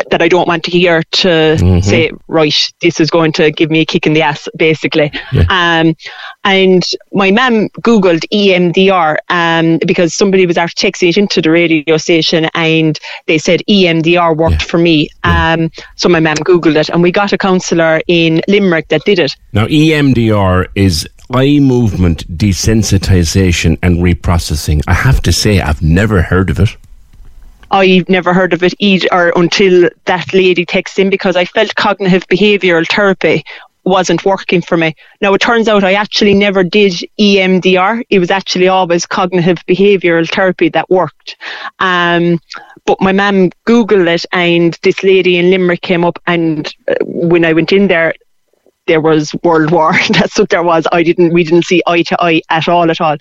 that 0.10 0.22
I 0.22 0.28
don't 0.28 0.48
want 0.48 0.64
to 0.66 0.72
hear 0.72 1.04
to 1.04 1.28
mm-hmm. 1.28 1.80
say, 1.80 2.12
right, 2.28 2.56
this 2.82 3.00
is 3.00 3.10
going 3.10 3.32
to 3.34 3.52
give 3.52 3.70
me 3.70 3.82
a 3.82 3.86
kick 3.86 4.08
in 4.08 4.14
the 4.14 4.22
ass, 4.22 4.48
basically. 4.58 5.12
Yeah. 5.32 5.46
Um, 5.50 5.96
and 6.44 6.84
my 7.14 7.32
mum 7.32 7.70
Googled 7.82 8.24
EMDR 8.32 9.18
um, 9.30 9.80
because 9.86 10.16
somebody 10.16 10.46
was 10.46 10.58
after 10.58 10.88
texting 10.88 11.10
it 11.10 11.18
into 11.18 11.42
the 11.42 11.52
radio 11.52 11.98
station 11.98 12.50
and 12.56 13.00
they 13.28 13.38
said 13.38 13.62
EMDR 13.70 14.36
worked 14.36 14.54
yeah. 14.54 14.68
for 14.68 14.78
me. 14.78 15.10
Yeah. 15.24 15.54
Um, 15.54 15.72
so 15.96 16.10
my 16.10 16.20
mum 16.20 16.38
Googled 16.38 16.76
it 16.76 16.90
and 16.90 17.02
we 17.02 17.12
got 17.12 17.34
a 17.34 17.38
counsellor 17.38 18.02
in 18.08 18.42
Limerick 18.48 18.88
that 18.90 19.06
did 19.06 19.20
it. 19.20 19.36
Now, 19.54 19.68
EMDR 19.68 20.68
is 20.76 21.08
eye 21.32 21.60
movement 21.60 22.28
desensitization 22.38 23.78
and 23.82 23.98
reprocessing. 23.98 24.82
I 24.88 24.94
have 24.94 25.22
to 25.22 25.32
say, 25.32 25.62
I've 25.62 25.82
never 25.82 26.22
heard 26.22 26.50
of 26.50 26.60
it. 26.60 26.76
I've 27.74 28.08
never 28.08 28.36
heard 28.36 28.54
of 28.54 28.62
it 28.62 28.76
either 28.78 29.34
until 29.36 29.90
that 30.06 30.32
lady 30.32 30.64
texted 30.64 31.00
in 31.00 31.10
because 31.10 31.36
I 31.36 31.46
felt 31.46 31.74
cognitive 31.74 32.28
behavioural 32.28 32.88
therapy 32.88 33.44
wasn't 33.84 34.24
working 34.24 34.62
for 34.62 34.78
me. 34.78 34.96
Now 35.22 35.34
it 35.34 35.42
turns 35.42 35.68
out 35.68 35.84
I 35.84 35.94
actually 35.94 36.36
never 36.36 36.64
did 36.64 36.94
EMDR. 37.20 38.04
It 38.12 38.20
was 38.20 38.30
actually 38.30 38.68
always 38.68 39.08
cognitive 39.08 39.58
behavioural 39.68 40.30
therapy 40.30 40.70
that 40.70 40.88
worked. 40.92 41.36
Um, 41.80 42.40
but 42.86 43.02
my 43.02 43.12
mum 43.12 43.50
Googled 43.68 44.08
it 44.08 44.26
and 44.32 44.78
this 44.84 45.04
lady 45.04 45.38
in 45.38 45.50
Limerick 45.50 45.82
came 45.82 46.06
up 46.06 46.20
and 46.28 46.72
uh, 46.88 46.94
when 47.02 47.44
I 47.44 47.54
went 47.54 47.74
in 47.74 47.88
there, 47.88 48.14
there 48.88 49.02
was 49.02 49.34
World 49.44 49.72
War. 49.72 49.94
That's 50.10 50.38
what 50.38 50.50
there 50.50 50.64
was. 50.64 50.88
I 50.92 51.04
didn't, 51.04 51.34
we 51.34 51.44
didn't 51.44 51.66
see 51.66 51.82
eye 51.88 52.04
to 52.04 52.22
eye 52.22 52.42
at 52.50 52.68
all, 52.68 52.90
at 52.90 53.02
all. 53.02 53.18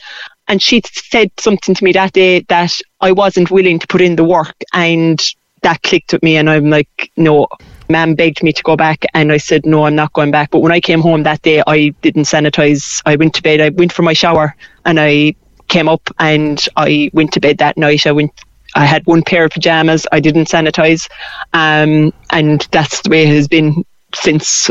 And 0.48 0.60
she 0.60 0.82
said 0.92 1.30
something 1.38 1.74
to 1.74 1.84
me 1.84 1.92
that 1.92 2.12
day 2.12 2.40
that 2.48 2.78
I 3.00 3.12
wasn't 3.12 3.50
willing 3.50 3.78
to 3.78 3.86
put 3.86 4.00
in 4.00 4.16
the 4.16 4.24
work, 4.24 4.54
and 4.72 5.22
that 5.62 5.82
clicked 5.82 6.12
with 6.12 6.22
me. 6.22 6.36
And 6.36 6.50
I'm 6.50 6.68
like, 6.70 7.10
no. 7.16 7.48
Ma'am 7.88 8.14
begged 8.14 8.42
me 8.42 8.52
to 8.52 8.62
go 8.62 8.74
back, 8.74 9.04
and 9.12 9.30
I 9.30 9.36
said, 9.36 9.66
no, 9.66 9.84
I'm 9.84 9.94
not 9.94 10.14
going 10.14 10.30
back. 10.30 10.50
But 10.50 10.60
when 10.60 10.72
I 10.72 10.80
came 10.80 11.00
home 11.00 11.24
that 11.24 11.42
day, 11.42 11.62
I 11.66 11.88
didn't 12.00 12.24
sanitize. 12.24 13.02
I 13.04 13.16
went 13.16 13.34
to 13.34 13.42
bed. 13.42 13.60
I 13.60 13.68
went 13.68 13.92
for 13.92 14.02
my 14.02 14.14
shower, 14.14 14.56
and 14.86 14.98
I 14.98 15.34
came 15.68 15.88
up 15.88 16.08
and 16.18 16.68
I 16.76 17.10
went 17.12 17.32
to 17.32 17.40
bed 17.40 17.58
that 17.58 17.76
night. 17.76 18.06
I 18.06 18.12
went 18.12 18.32
I 18.74 18.84
had 18.86 19.06
one 19.06 19.22
pair 19.22 19.44
of 19.44 19.52
pajamas. 19.52 20.06
I 20.12 20.20
didn't 20.20 20.48
sanitize, 20.48 21.08
um, 21.52 22.12
and 22.30 22.66
that's 22.70 23.02
the 23.02 23.10
way 23.10 23.22
it 23.22 23.34
has 23.34 23.48
been 23.48 23.84
since 24.14 24.70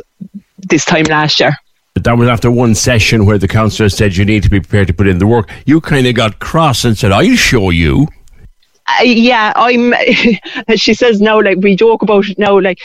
this 0.70 0.86
time 0.86 1.03
last 1.06 1.39
year. 1.39 1.56
But 1.94 2.06
That 2.06 2.18
was 2.18 2.30
after 2.30 2.50
one 2.50 2.74
session 2.75 3.25
where 3.25 3.38
the 3.38 3.48
counsellor 3.48 3.89
said 3.89 4.15
you 4.15 4.24
need 4.24 4.44
to 4.44 4.50
be 4.50 4.60
prepared 4.60 4.88
to 4.88 4.94
put 4.94 5.08
in 5.08 5.18
the 5.20 5.27
work. 5.27 5.50
You 5.65 5.82
kind 5.82 6.08
of 6.08 6.15
got 6.15 6.39
cross 6.39 6.86
and 6.86 6.98
said, 6.98 7.12
"I'll 7.12 7.36
show 7.36 7.70
you." 7.70 8.08
Uh, 8.88 9.03
yeah, 9.03 9.51
I'm. 9.56 9.94
she 10.75 10.94
says 10.94 11.20
no. 11.20 11.38
Like 11.39 11.58
we 11.58 11.75
joke 11.75 12.01
about 12.01 12.30
it 12.30 12.39
now. 12.39 12.60
Like 12.60 12.80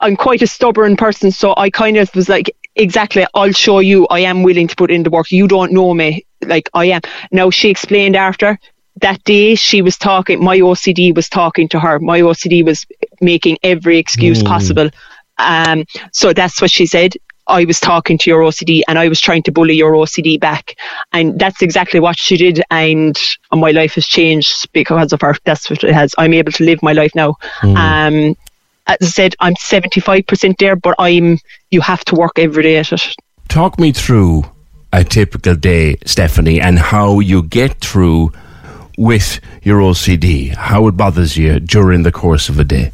I'm 0.00 0.16
quite 0.16 0.42
a 0.42 0.46
stubborn 0.46 0.96
person, 0.96 1.32
so 1.32 1.54
I 1.56 1.70
kind 1.70 1.96
of 1.96 2.14
was 2.14 2.28
like, 2.28 2.54
exactly. 2.76 3.26
I'll 3.34 3.52
show 3.52 3.80
you. 3.80 4.06
I 4.08 4.20
am 4.20 4.44
willing 4.44 4.68
to 4.68 4.76
put 4.76 4.90
in 4.90 5.02
the 5.02 5.10
work. 5.10 5.32
You 5.32 5.48
don't 5.48 5.72
know 5.72 5.92
me 5.92 6.24
like 6.42 6.70
I 6.74 6.86
am. 6.86 7.00
Now 7.32 7.50
she 7.50 7.70
explained 7.70 8.14
after 8.14 8.58
that 9.00 9.22
day 9.24 9.56
she 9.56 9.82
was 9.82 9.96
talking. 9.96 10.42
My 10.42 10.58
OCD 10.58 11.14
was 11.14 11.28
talking 11.28 11.68
to 11.70 11.80
her. 11.80 11.98
My 11.98 12.20
OCD 12.20 12.64
was 12.64 12.86
making 13.20 13.58
every 13.62 13.98
excuse 13.98 14.42
mm. 14.42 14.46
possible 14.46 14.90
um, 15.38 15.84
so 16.12 16.32
that's 16.32 16.60
what 16.60 16.70
she 16.70 16.86
said. 16.86 17.14
I 17.46 17.64
was 17.64 17.78
talking 17.78 18.16
to 18.18 18.30
your 18.30 18.40
OCD 18.40 18.82
and 18.88 18.98
I 18.98 19.08
was 19.08 19.20
trying 19.20 19.42
to 19.44 19.52
bully 19.52 19.74
your 19.74 19.92
OCD 19.92 20.40
back. 20.40 20.76
And 21.12 21.38
that's 21.38 21.60
exactly 21.60 22.00
what 22.00 22.18
she 22.18 22.36
did. 22.36 22.62
And 22.70 23.18
my 23.52 23.70
life 23.70 23.94
has 23.94 24.06
changed 24.06 24.72
because 24.72 25.12
of 25.12 25.20
her. 25.20 25.36
That's 25.44 25.68
what 25.68 25.84
it 25.84 25.92
has. 25.92 26.14
I'm 26.16 26.32
able 26.32 26.52
to 26.52 26.64
live 26.64 26.82
my 26.82 26.92
life 26.92 27.14
now. 27.14 27.36
Mm. 27.60 27.76
Um, 27.76 28.36
as 28.86 28.96
I 29.02 29.06
said, 29.06 29.34
I'm 29.40 29.54
75% 29.54 30.56
there, 30.58 30.76
but 30.76 30.94
I'm, 30.98 31.38
you 31.70 31.80
have 31.80 32.04
to 32.06 32.14
work 32.14 32.38
every 32.38 32.62
day 32.62 32.76
at 32.76 32.92
it. 32.92 33.14
Talk 33.48 33.78
me 33.78 33.92
through 33.92 34.44
a 34.92 35.04
typical 35.04 35.54
day, 35.54 35.96
Stephanie, 36.06 36.60
and 36.60 36.78
how 36.78 37.20
you 37.20 37.42
get 37.42 37.80
through 37.80 38.32
with 38.96 39.40
your 39.62 39.80
OCD, 39.80 40.54
how 40.54 40.86
it 40.86 40.92
bothers 40.92 41.36
you 41.36 41.60
during 41.60 42.04
the 42.04 42.12
course 42.12 42.48
of 42.48 42.58
a 42.58 42.64
day. 42.64 42.92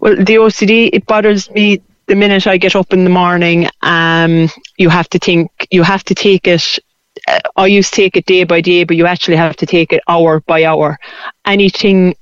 Well, 0.00 0.16
the 0.16 0.36
OCD, 0.36 0.90
it 0.92 1.06
bothers 1.06 1.50
me 1.50 1.80
the 2.06 2.14
minute 2.14 2.46
I 2.46 2.56
get 2.56 2.76
up 2.76 2.92
in 2.92 3.04
the 3.04 3.10
morning. 3.10 3.68
Um, 3.82 4.48
you 4.76 4.88
have 4.90 5.08
to 5.10 5.18
think, 5.18 5.50
you 5.70 5.82
have 5.82 6.04
to 6.04 6.14
take 6.14 6.46
it. 6.46 6.78
Uh, 7.26 7.40
I 7.56 7.66
used 7.66 7.94
to 7.94 7.96
take 7.96 8.16
it 8.16 8.26
day 8.26 8.44
by 8.44 8.60
day, 8.60 8.84
but 8.84 8.96
you 8.96 9.06
actually 9.06 9.36
have 9.36 9.56
to 9.56 9.66
take 9.66 9.92
it 9.92 10.02
hour 10.08 10.40
by 10.40 10.64
hour. 10.64 10.98
Anything 11.46 12.14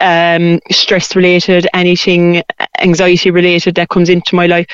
um, 0.00 0.60
stress 0.70 1.14
related, 1.14 1.66
anything 1.74 2.42
anxiety 2.80 3.30
related 3.30 3.74
that 3.76 3.88
comes 3.88 4.08
into 4.08 4.34
my 4.34 4.46
life, 4.46 4.66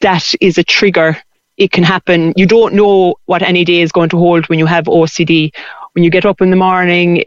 that 0.00 0.32
is 0.40 0.58
a 0.58 0.64
trigger. 0.64 1.16
It 1.56 1.72
can 1.72 1.82
happen. 1.82 2.34
You 2.36 2.46
don't 2.46 2.74
know 2.74 3.16
what 3.26 3.42
any 3.42 3.64
day 3.64 3.80
is 3.80 3.90
going 3.90 4.10
to 4.10 4.16
hold 4.18 4.48
when 4.48 4.58
you 4.58 4.66
have 4.66 4.84
OCD. 4.84 5.52
When 5.94 6.04
you 6.04 6.10
get 6.10 6.24
up 6.24 6.40
in 6.40 6.50
the 6.50 6.56
morning, 6.56 7.24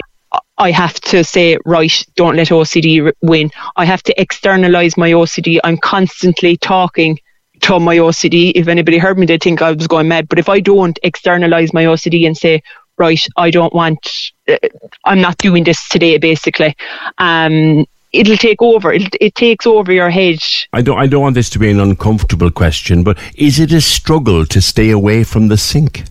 I 0.61 0.69
have 0.69 1.01
to 1.01 1.23
say, 1.23 1.57
right, 1.65 2.05
don't 2.15 2.35
let 2.35 2.49
OCD 2.49 3.11
win. 3.21 3.49
I 3.77 3.85
have 3.85 4.03
to 4.03 4.21
externalize 4.21 4.95
my 4.95 5.09
OCD. 5.09 5.57
I'm 5.63 5.77
constantly 5.77 6.55
talking 6.55 7.17
to 7.61 7.79
my 7.79 7.97
OCD. 7.97 8.51
If 8.53 8.67
anybody 8.67 8.99
heard 8.99 9.17
me, 9.17 9.25
they'd 9.25 9.41
think 9.41 9.63
I 9.63 9.71
was 9.71 9.87
going 9.87 10.07
mad. 10.07 10.29
But 10.29 10.37
if 10.37 10.49
I 10.49 10.59
don't 10.59 10.99
externalize 11.01 11.73
my 11.73 11.85
OCD 11.85 12.27
and 12.27 12.37
say, 12.37 12.61
right, 12.99 13.25
I 13.37 13.49
don't 13.49 13.73
want, 13.73 14.31
uh, 14.47 14.57
I'm 15.03 15.19
not 15.19 15.39
doing 15.39 15.63
this 15.63 15.89
today, 15.89 16.19
basically, 16.19 16.75
um, 17.17 17.87
it'll 18.13 18.37
take 18.37 18.61
over. 18.61 18.93
It, 18.93 19.15
it 19.19 19.33
takes 19.33 19.65
over 19.65 19.91
your 19.91 20.11
head. 20.11 20.37
I 20.73 20.83
don't. 20.83 20.99
I 20.99 21.07
don't 21.07 21.23
want 21.23 21.33
this 21.33 21.49
to 21.51 21.59
be 21.59 21.71
an 21.71 21.79
uncomfortable 21.79 22.51
question, 22.51 23.01
but 23.01 23.17
is 23.33 23.59
it 23.59 23.71
a 23.71 23.81
struggle 23.81 24.45
to 24.45 24.61
stay 24.61 24.91
away 24.91 25.23
from 25.23 25.47
the 25.47 25.57
sink? 25.57 26.03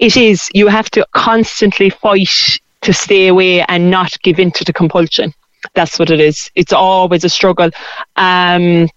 It 0.00 0.16
is. 0.16 0.48
You 0.52 0.66
have 0.66 0.90
to 0.90 1.06
constantly 1.12 1.90
fight 1.90 2.58
to 2.82 2.92
stay 2.92 3.28
away 3.28 3.62
and 3.62 3.90
not 3.90 4.20
give 4.22 4.38
in 4.38 4.50
to 4.52 4.64
the 4.64 4.72
compulsion. 4.72 5.32
That's 5.74 5.98
what 5.98 6.10
it 6.10 6.20
is. 6.20 6.50
It's 6.54 6.72
always 6.72 7.24
a 7.24 7.28
struggle. 7.28 7.70
Um, 8.16 8.88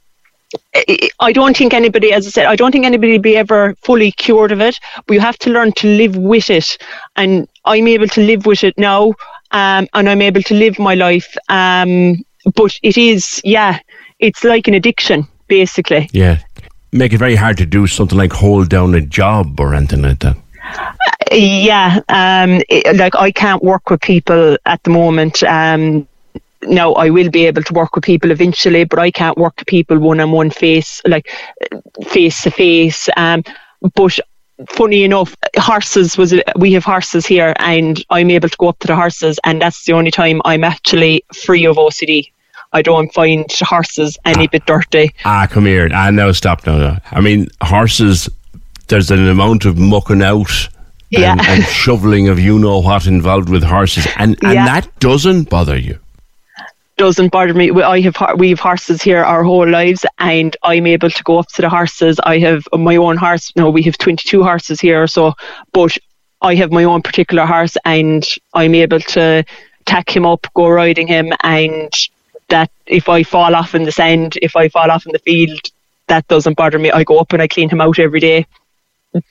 I 1.20 1.32
don't 1.32 1.56
think 1.56 1.74
anybody, 1.74 2.13
as 2.13 2.27
I 2.27 2.30
said, 2.30 2.46
I 2.46 2.56
don't 2.56 2.72
think 2.72 2.86
anybody 2.86 3.13
will 3.13 3.22
be 3.22 3.38
ever 3.38 3.75
fully 3.84 4.12
cured 4.12 4.51
of 4.51 4.62
it, 4.62 4.80
but 5.06 5.13
you 5.13 5.20
have 5.20 5.38
to 5.39 5.50
learn 5.50 5.72
to 5.74 5.88
live 5.88 6.15
with 6.18 6.50
it. 6.50 6.77
And 7.15 7.48
I'm 7.65 7.88
able 7.88 8.08
to 8.08 8.22
live 8.22 8.46
with 8.46 8.63
it 8.63 8.77
now, 8.77 9.13
um, 9.51 9.88
and 9.94 10.10
I'm 10.10 10.22
able 10.22 10.42
to 10.44 10.54
live 10.54 10.80
my 10.80 10.96
life. 10.96 11.36
Um, 11.50 12.24
but 12.56 12.77
it 12.84 12.98
is, 12.98 13.42
yeah, 13.44 13.80
it's 14.20 14.44
like 14.44 14.68
an 14.68 14.74
addiction, 14.74 15.27
basically. 15.48 16.10
Yeah. 16.13 16.39
Make 16.92 17.12
it 17.12 17.18
very 17.18 17.36
hard 17.36 17.58
to 17.58 17.65
do 17.65 17.88
something 17.88 18.18
like 18.18 18.32
hold 18.32 18.70
down 18.70 18.96
a 18.96 19.01
job 19.01 19.60
or 19.60 19.74
anything 19.75 20.01
like 20.01 20.20
that. 20.20 20.38
Yeah, 21.32 22.00
um, 22.10 22.62
it, 22.70 22.96
like 22.96 23.15
I 23.15 23.32
can't 23.32 23.63
work 23.63 23.89
with 23.89 24.01
people 24.01 24.58
at 24.65 24.84
the 24.84 24.89
moment. 24.89 25.44
Um, 25.44 26.08
I 26.67 27.10
will 27.10 27.29
be 27.29 27.46
able 27.46 27.63
to 27.63 27.74
work 27.74 27.96
with 27.96 28.03
people 28.03 28.32
eventually, 28.32 28.86
but 28.86 29.00
I 29.00 29.12
can't 29.12 29.38
work 29.38 29.55
with 29.58 29.67
people 29.67 30.00
one 30.00 30.20
on 30.20 30.32
one 30.32 30.50
face, 30.50 31.01
like 31.05 31.29
face 32.08 32.44
to 32.44 32.51
face. 32.51 33.10
Um, 33.17 33.44
but 33.94 34.20
funny 34.70 35.03
enough, 35.03 35.36
horses 35.58 36.17
was 36.17 36.34
we 36.55 36.74
have 36.74 36.84
horses 36.84 37.25
here, 37.25 37.53
and 37.58 38.03
I'm 38.10 38.32
able 38.32 38.50
to 38.50 38.58
go 38.58 38.70
up 38.70 38.79
to 38.79 38.88
the 38.88 38.96
horses, 38.96 39.39
and 39.44 39.62
that's 39.62 39.86
the 39.86 39.94
only 39.94 40.12
time 40.12 40.41
I'm 40.46 40.63
actually 40.63 41.24
free 41.34 41.65
of 41.65 41.77
OCD. 41.77 42.32
I 42.74 42.82
don't 42.82 43.13
find 43.13 43.46
horses 43.62 44.17
any 44.25 44.48
bit 44.48 44.65
dirty. 44.65 45.13
Ah, 45.24 45.48
come 45.50 45.65
here. 45.65 45.89
Ah, 45.94 46.10
no, 46.10 46.32
stop. 46.32 46.65
No, 46.65 46.77
no. 46.77 46.98
I 47.12 47.22
mean, 47.22 47.48
horses. 47.62 48.29
There's 48.88 49.10
an 49.10 49.27
amount 49.27 49.65
of 49.65 49.77
mucking 49.77 50.22
out. 50.22 50.70
Yeah. 51.22 51.32
And, 51.34 51.42
and 51.48 51.64
shoveling 51.66 52.28
of 52.30 52.40
you 52.40 52.60
know 52.60 52.80
what 52.80 53.06
involved 53.08 53.50
with 53.50 53.64
horses, 53.64 54.08
and 54.18 54.38
and 54.44 54.54
Yeah. 54.54 54.66
that 54.66 55.00
doesn't 55.00 55.50
bother 55.50 55.78
you. 55.78 56.00
doesn't 56.98 57.30
bother 57.32 57.54
me. 57.54 57.72
We- 57.72 57.84
I 57.84 58.00
have 58.02 58.16
we 58.38 58.50
have 58.52 58.60
horses 58.60 59.02
here 59.02 59.22
our 59.24 59.44
whole 59.44 59.68
lives, 59.70 60.06
and 60.20 60.56
I'm 60.64 60.88
able 60.88 61.10
to 61.10 61.24
go 61.24 61.40
up 61.40 61.48
to 61.56 61.62
the 61.62 61.70
horses. 61.70 62.20
I 62.24 62.40
have 62.40 62.64
my 62.74 62.96
own 62.96 63.18
horse. 63.18 63.52
No, 63.56 63.70
we 63.70 63.82
have 63.84 63.98
22 63.98 64.44
horses 64.44 64.80
here, 64.80 65.04
or 65.04 65.08
so, 65.08 65.34
but 65.74 65.98
I 66.42 66.56
have 66.56 66.72
my 66.72 66.84
own 66.86 67.02
particular 67.02 67.46
horse, 67.46 67.76
and 67.86 68.26
I'm 68.54 68.76
able 68.76 69.00
to 69.02 69.44
tack 69.86 70.16
him 70.16 70.26
up, 70.26 70.48
go 70.54 70.70
riding 70.70 71.08
him, 71.08 71.34
and 71.44 71.92
that 72.50 72.70
if 72.88 73.10
I 73.10 73.24
fall 73.24 73.56
off 73.56 73.76
in 73.76 73.84
the 73.84 73.92
sand, 73.92 74.38
if 74.42 74.56
I 74.56 74.70
fall 74.70 74.90
off 74.90 75.06
in 75.06 75.12
the 75.12 75.20
field, 75.20 75.60
that 76.08 76.28
doesn't 76.30 76.56
bother 76.56 76.80
me. 76.80 76.92
I 76.92 77.04
go 77.04 77.18
up 77.20 77.34
and 77.34 77.42
I 77.42 77.48
clean 77.48 77.70
him 77.70 77.82
out 77.82 78.00
every 78.00 78.20
day. 78.22 78.46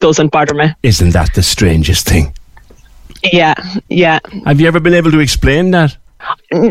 Doesn't 0.00 0.32
bother 0.32 0.54
me. 0.54 0.72
Isn't 0.82 1.10
that 1.10 1.34
the 1.34 1.42
strangest 1.42 2.08
thing? 2.08 2.34
Yeah, 3.32 3.54
yeah. 3.88 4.20
Have 4.44 4.60
you 4.60 4.66
ever 4.66 4.80
been 4.80 4.94
able 4.94 5.10
to 5.10 5.20
explain 5.20 5.70
that? 5.72 5.96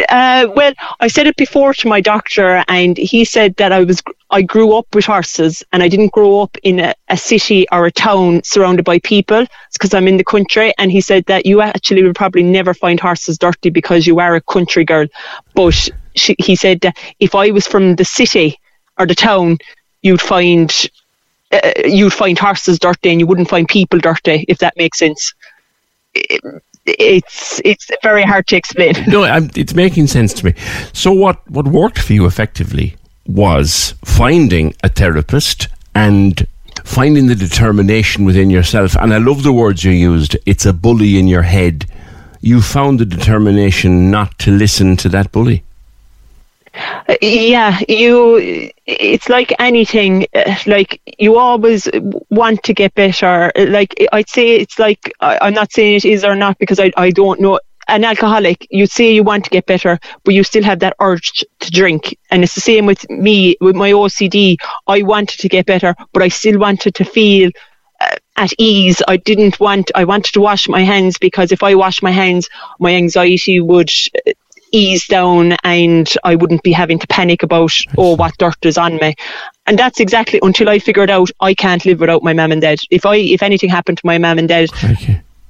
Uh, 0.09 0.47
well, 0.55 0.73
I 0.99 1.07
said 1.07 1.27
it 1.27 1.35
before 1.35 1.73
to 1.75 1.87
my 1.87 2.01
doctor, 2.01 2.63
and 2.67 2.97
he 2.97 3.23
said 3.25 3.55
that 3.57 3.71
I 3.71 3.83
was 3.83 4.01
I 4.31 4.41
grew 4.41 4.75
up 4.75 4.87
with 4.95 5.05
horses, 5.05 5.63
and 5.71 5.83
I 5.83 5.87
didn't 5.87 6.11
grow 6.11 6.41
up 6.41 6.57
in 6.63 6.79
a, 6.79 6.95
a 7.09 7.17
city 7.17 7.67
or 7.71 7.85
a 7.85 7.91
town 7.91 8.41
surrounded 8.43 8.83
by 8.83 8.99
people. 8.99 9.41
It's 9.41 9.77
because 9.77 9.93
I'm 9.93 10.07
in 10.07 10.17
the 10.17 10.23
country, 10.23 10.73
and 10.77 10.91
he 10.91 11.01
said 11.01 11.25
that 11.25 11.45
you 11.45 11.61
actually 11.61 12.03
will 12.03 12.13
probably 12.13 12.43
never 12.43 12.73
find 12.73 12.99
horses 12.99 13.37
dirty 13.37 13.69
because 13.69 14.07
you 14.07 14.19
are 14.19 14.35
a 14.35 14.41
country 14.41 14.85
girl. 14.85 15.07
But 15.53 15.89
she, 16.15 16.35
he 16.39 16.55
said 16.55 16.81
that 16.81 16.97
if 17.19 17.35
I 17.35 17.51
was 17.51 17.67
from 17.67 17.95
the 17.95 18.05
city 18.05 18.59
or 18.97 19.05
the 19.05 19.15
town, 19.15 19.59
you'd 20.01 20.21
find 20.21 20.73
uh, 21.53 21.71
you'd 21.85 22.13
find 22.13 22.37
horses 22.37 22.79
dirty, 22.79 23.11
and 23.11 23.19
you 23.19 23.27
wouldn't 23.27 23.49
find 23.49 23.67
people 23.67 23.99
dirty. 23.99 24.45
If 24.47 24.57
that 24.59 24.75
makes 24.77 24.99
sense. 24.99 25.33
It, 26.13 26.41
it's 26.85 27.61
it's 27.63 27.89
very 28.01 28.23
hard 28.23 28.47
to 28.47 28.57
explain. 28.57 28.93
No, 29.07 29.23
I'm, 29.23 29.49
it's 29.55 29.73
making 29.73 30.07
sense 30.07 30.33
to 30.33 30.45
me. 30.45 30.53
So, 30.91 31.13
what, 31.13 31.49
what 31.49 31.67
worked 31.67 31.99
for 31.99 32.13
you 32.13 32.25
effectively 32.25 32.97
was 33.25 33.95
finding 34.03 34.75
a 34.83 34.89
therapist 34.89 35.69
and 35.95 36.45
finding 36.83 37.27
the 37.27 37.35
determination 37.35 38.25
within 38.25 38.49
yourself. 38.49 38.95
And 38.97 39.13
I 39.13 39.17
love 39.17 39.43
the 39.43 39.53
words 39.53 39.83
you 39.83 39.91
used 39.91 40.35
it's 40.45 40.65
a 40.65 40.73
bully 40.73 41.17
in 41.17 41.27
your 41.27 41.43
head. 41.43 41.85
You 42.41 42.61
found 42.61 42.99
the 42.99 43.05
determination 43.05 44.11
not 44.11 44.37
to 44.39 44.51
listen 44.51 44.97
to 44.97 45.09
that 45.09 45.31
bully. 45.31 45.63
Yeah 47.21 47.79
you 47.87 48.71
it's 48.85 49.29
like 49.29 49.53
anything 49.59 50.25
uh, 50.33 50.55
like 50.65 51.01
you 51.19 51.37
always 51.37 51.87
want 52.29 52.63
to 52.63 52.73
get 52.73 52.93
better. 52.95 53.51
Like 53.55 53.93
i'd 54.11 54.29
say 54.29 54.55
it's 54.55 54.79
like 54.79 55.11
I, 55.19 55.37
i'm 55.41 55.53
not 55.53 55.71
saying 55.71 55.95
it 55.95 56.05
is 56.05 56.23
or 56.23 56.35
not 56.35 56.57
because 56.57 56.79
i, 56.79 56.91
I 56.97 57.11
don't 57.11 57.39
know. 57.39 57.59
An 57.89 58.05
alcoholic 58.05 58.65
you 58.71 58.85
say 58.87 59.13
you 59.13 59.23
want 59.23 59.43
to 59.45 59.49
get 59.49 59.65
better 59.65 59.99
but 60.23 60.33
you 60.33 60.43
still 60.43 60.63
have 60.63 60.79
that 60.79 60.95
urge 61.01 61.43
to 61.59 61.71
drink. 61.71 62.17
And 62.31 62.43
it's 62.43 62.55
the 62.55 62.61
same 62.61 62.85
with 62.85 63.07
me 63.09 63.55
with 63.61 63.75
my 63.75 63.91
ocd 63.91 64.57
i 64.87 65.01
wanted 65.03 65.39
to 65.39 65.49
get 65.49 65.65
better 65.65 65.93
but 66.13 66.23
i 66.23 66.29
still 66.29 66.59
wanted 66.59 66.95
to 66.95 67.03
feel 67.05 67.51
uh, 68.01 68.15
at 68.37 68.51
ease. 68.57 69.01
I 69.07 69.17
didn't 69.17 69.59
want 69.59 69.91
i 69.95 70.03
wanted 70.05 70.33
to 70.33 70.41
wash 70.41 70.67
my 70.69 70.81
hands 70.81 71.17
because 71.17 71.51
if 71.51 71.61
i 71.63 71.75
wash 71.75 72.01
my 72.01 72.11
hands 72.11 72.49
my 72.79 72.93
anxiety 72.95 73.59
would 73.59 73.89
uh, 74.27 74.31
ease 74.73 75.07
down 75.07 75.55
and 75.63 76.11
I 76.25 76.35
wouldn't 76.35 76.63
be 76.63 76.73
having 76.73 76.99
to 76.99 77.07
panic 77.07 77.43
about, 77.43 77.71
oh, 77.97 78.17
what 78.17 78.37
dirt 78.37 78.65
is 78.65 78.77
on 78.77 78.97
me. 78.97 79.15
And 79.65 79.79
that's 79.79 80.01
exactly 80.01 80.39
until 80.43 80.67
I 80.67 80.79
figured 80.79 81.09
out 81.09 81.29
I 81.39 81.53
can't 81.53 81.85
live 81.85 82.01
without 82.01 82.23
my 82.23 82.33
mum 82.33 82.51
and 82.51 82.61
dad. 82.61 82.79
If 82.91 83.05
I, 83.05 83.15
if 83.15 83.41
anything 83.41 83.69
happened 83.69 83.99
to 83.99 84.05
my 84.05 84.17
mum 84.17 84.39
and 84.39 84.49
dad. 84.49 84.69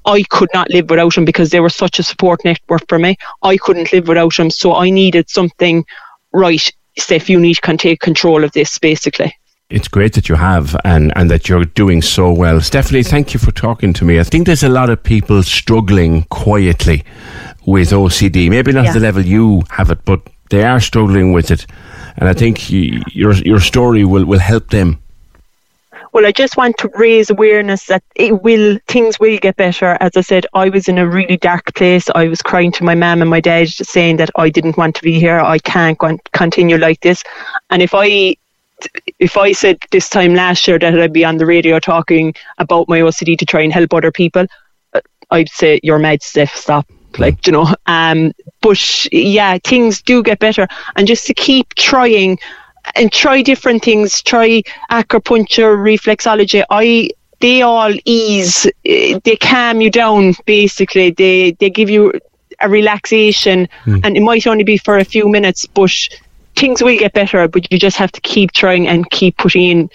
I 0.06 0.24
could 0.24 0.50
not 0.54 0.70
live 0.70 0.90
without 0.90 1.16
them 1.16 1.24
because 1.24 1.52
they 1.52 1.62
were 1.62 1.70
such 1.70 1.98
a 1.98 2.04
support 2.04 2.44
network 2.44 2.86
for 2.90 3.00
me. 3.00 3.16
I 3.42 3.56
couldn't 3.56 3.94
live 3.94 4.10
without 4.10 4.36
them. 4.36 4.50
So 4.50 4.76
I 4.76 4.90
needed 4.90 5.30
something, 5.30 5.86
right, 6.34 6.70
Steph, 6.98 7.30
you 7.30 7.40
need 7.40 7.56
to 7.64 7.78
take 7.78 8.02
control 8.02 8.44
of 8.44 8.52
this, 8.52 8.78
basically. 8.78 9.34
It's 9.70 9.88
great 9.88 10.14
that 10.14 10.30
you 10.30 10.36
have 10.36 10.76
and, 10.84 11.14
and 11.16 11.32
that 11.32 11.50
you're 11.50 11.66
doing 11.66 12.02
so 12.02 12.32
well. 12.32 12.62
Stephanie, 12.62 13.02
thank 13.02 13.34
you 13.34 13.40
for 13.40 13.52
talking 13.52 13.94
to 13.94 14.06
me. 14.06 14.20
I 14.20 14.24
think 14.24 14.46
there's 14.46 14.62
a 14.62 14.70
lot 14.70 14.90
of 14.90 15.02
people 15.02 15.42
struggling 15.42 16.24
quietly 16.26 17.04
with 17.66 17.92
OCD. 17.92 18.50
Maybe 18.50 18.72
not 18.72 18.86
Yeah. 18.86 18.94
the 18.94 19.00
level 19.00 19.22
you 19.26 19.64
have 19.70 19.90
it, 19.92 20.00
but 20.06 20.20
they 20.50 20.64
are 20.64 20.80
struggling 20.80 21.32
with 21.34 21.52
it. 21.52 21.66
And 22.18 22.30
I 22.30 22.34
think 22.34 22.58
y- 22.72 23.02
your 23.12 23.34
your 23.34 23.60
story 23.60 24.04
will, 24.06 24.26
will 24.26 24.40
help 24.40 24.70
them. 24.70 25.00
Well, 26.14 26.28
I 26.28 26.32
just 26.32 26.58
want 26.58 26.78
to 26.78 26.90
raise 26.94 27.32
awareness 27.32 27.88
that 27.88 28.04
it 28.16 28.44
will 28.44 28.78
things 28.88 29.20
will 29.20 29.40
get 29.40 29.56
better. 29.56 29.98
As 30.00 30.16
I 30.16 30.22
said, 30.22 30.46
I 30.54 30.70
was 30.70 30.88
in 30.88 31.00
a 31.00 31.08
really 31.10 31.38
dark 31.38 31.74
place. 31.74 32.08
I 32.14 32.28
was 32.28 32.42
crying 32.44 32.72
to 32.74 32.84
my 32.84 32.94
mum 32.94 33.22
and 33.22 33.30
my 33.32 33.40
dad, 33.40 33.70
saying 33.70 34.18
that 34.18 34.30
I 34.36 34.50
didn't 34.50 34.78
want 34.78 34.96
to 34.98 35.02
be 35.02 35.20
here. 35.20 35.40
I 35.40 35.58
can't 35.58 35.98
go- 35.98 36.20
continue 36.34 36.78
like 36.78 37.00
this. 37.02 37.24
And 37.72 37.82
if 37.82 37.94
I 37.96 38.36
if 39.18 39.38
I 39.38 39.54
said 39.54 39.78
this 39.92 40.08
time 40.10 40.36
last 40.36 40.68
year 40.68 40.78
that 40.78 41.00
I'd 41.00 41.14
be 41.14 41.26
on 41.26 41.38
the 41.38 41.46
radio 41.48 41.80
talking 41.80 42.36
about 42.60 42.88
my 42.90 43.00
OCD 43.02 43.36
to 43.38 43.46
try 43.46 43.62
and 43.62 43.74
help 43.74 43.92
other 43.94 44.12
people, 44.12 44.46
uh, 44.94 45.00
I'd 45.32 45.50
say 45.50 45.80
you're 45.82 46.00
mad, 46.00 46.22
Steph. 46.22 46.54
Stop. 46.56 46.86
Like 47.20 47.46
you 47.48 47.54
know, 47.54 47.68
um, 47.86 48.32
but 48.62 48.80
yeah, 49.12 49.58
things 49.64 50.02
do 50.02 50.24
get 50.24 50.40
better, 50.40 50.68
and 50.96 51.08
just 51.08 51.26
to 51.28 51.34
keep 51.34 51.74
trying 51.76 52.40
and 52.96 53.12
try 53.12 53.42
different 53.42 53.84
things. 53.84 54.22
Try 54.22 54.62
acupuncture, 54.92 55.76
reflexology. 55.78 56.64
I 56.70 57.10
they 57.40 57.62
all 57.62 57.94
ease. 58.06 58.66
eh, 58.86 59.20
They 59.24 59.36
calm 59.36 59.82
you 59.82 59.90
down. 59.92 60.34
Basically, 60.46 61.12
they 61.12 61.52
they 61.60 61.70
give 61.70 61.90
you 61.90 62.14
a 62.60 62.70
relaxation, 62.70 63.68
and 64.04 64.16
it 64.18 64.22
might 64.22 64.48
only 64.48 64.64
be 64.64 64.78
for 64.78 64.98
a 64.98 65.04
few 65.06 65.28
minutes, 65.30 65.66
but 65.66 65.92
things 66.56 66.82
will 66.82 66.98
get 66.98 67.14
better. 67.14 67.48
But 67.48 67.72
you 67.72 67.78
just 67.80 67.98
have 67.98 68.12
to 68.14 68.22
keep 68.22 68.52
trying 68.54 68.88
and 68.88 69.10
keep 69.10 69.38
putting 69.38 69.64
in 69.70 69.90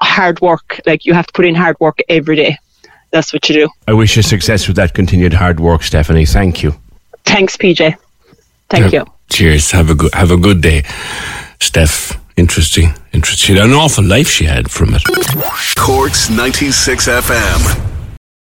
hard 0.00 0.40
work. 0.40 0.80
Like 0.86 1.04
you 1.04 1.14
have 1.14 1.26
to 1.26 1.32
put 1.32 1.44
in 1.44 1.54
hard 1.54 1.76
work 1.80 1.98
every 2.08 2.36
day. 2.36 2.58
That's 3.10 3.32
what 3.32 3.48
you 3.48 3.54
do. 3.54 3.68
I 3.86 3.92
wish 3.94 4.16
you 4.16 4.22
success 4.22 4.66
with 4.68 4.76
that 4.76 4.94
continued 4.94 5.32
hard 5.34 5.60
work, 5.60 5.82
Stephanie. 5.82 6.26
Thank 6.26 6.62
you. 6.62 6.74
Thanks, 7.24 7.56
PJ. 7.56 7.94
Thank 8.68 8.92
you. 8.92 9.04
Cheers. 9.30 9.70
Have 9.72 9.90
a 9.90 9.94
good 9.94 10.14
have 10.14 10.30
a 10.30 10.36
good 10.36 10.60
day. 10.60 10.82
Steph, 11.60 12.18
interesting. 12.36 12.94
Interesting. 13.12 13.58
An 13.58 13.72
awful 13.72 14.04
life 14.04 14.28
she 14.28 14.44
had 14.44 14.70
from 14.70 14.94
it. 14.94 15.02
Corks 15.76 16.30
96 16.30 17.08
FM. 17.08 17.97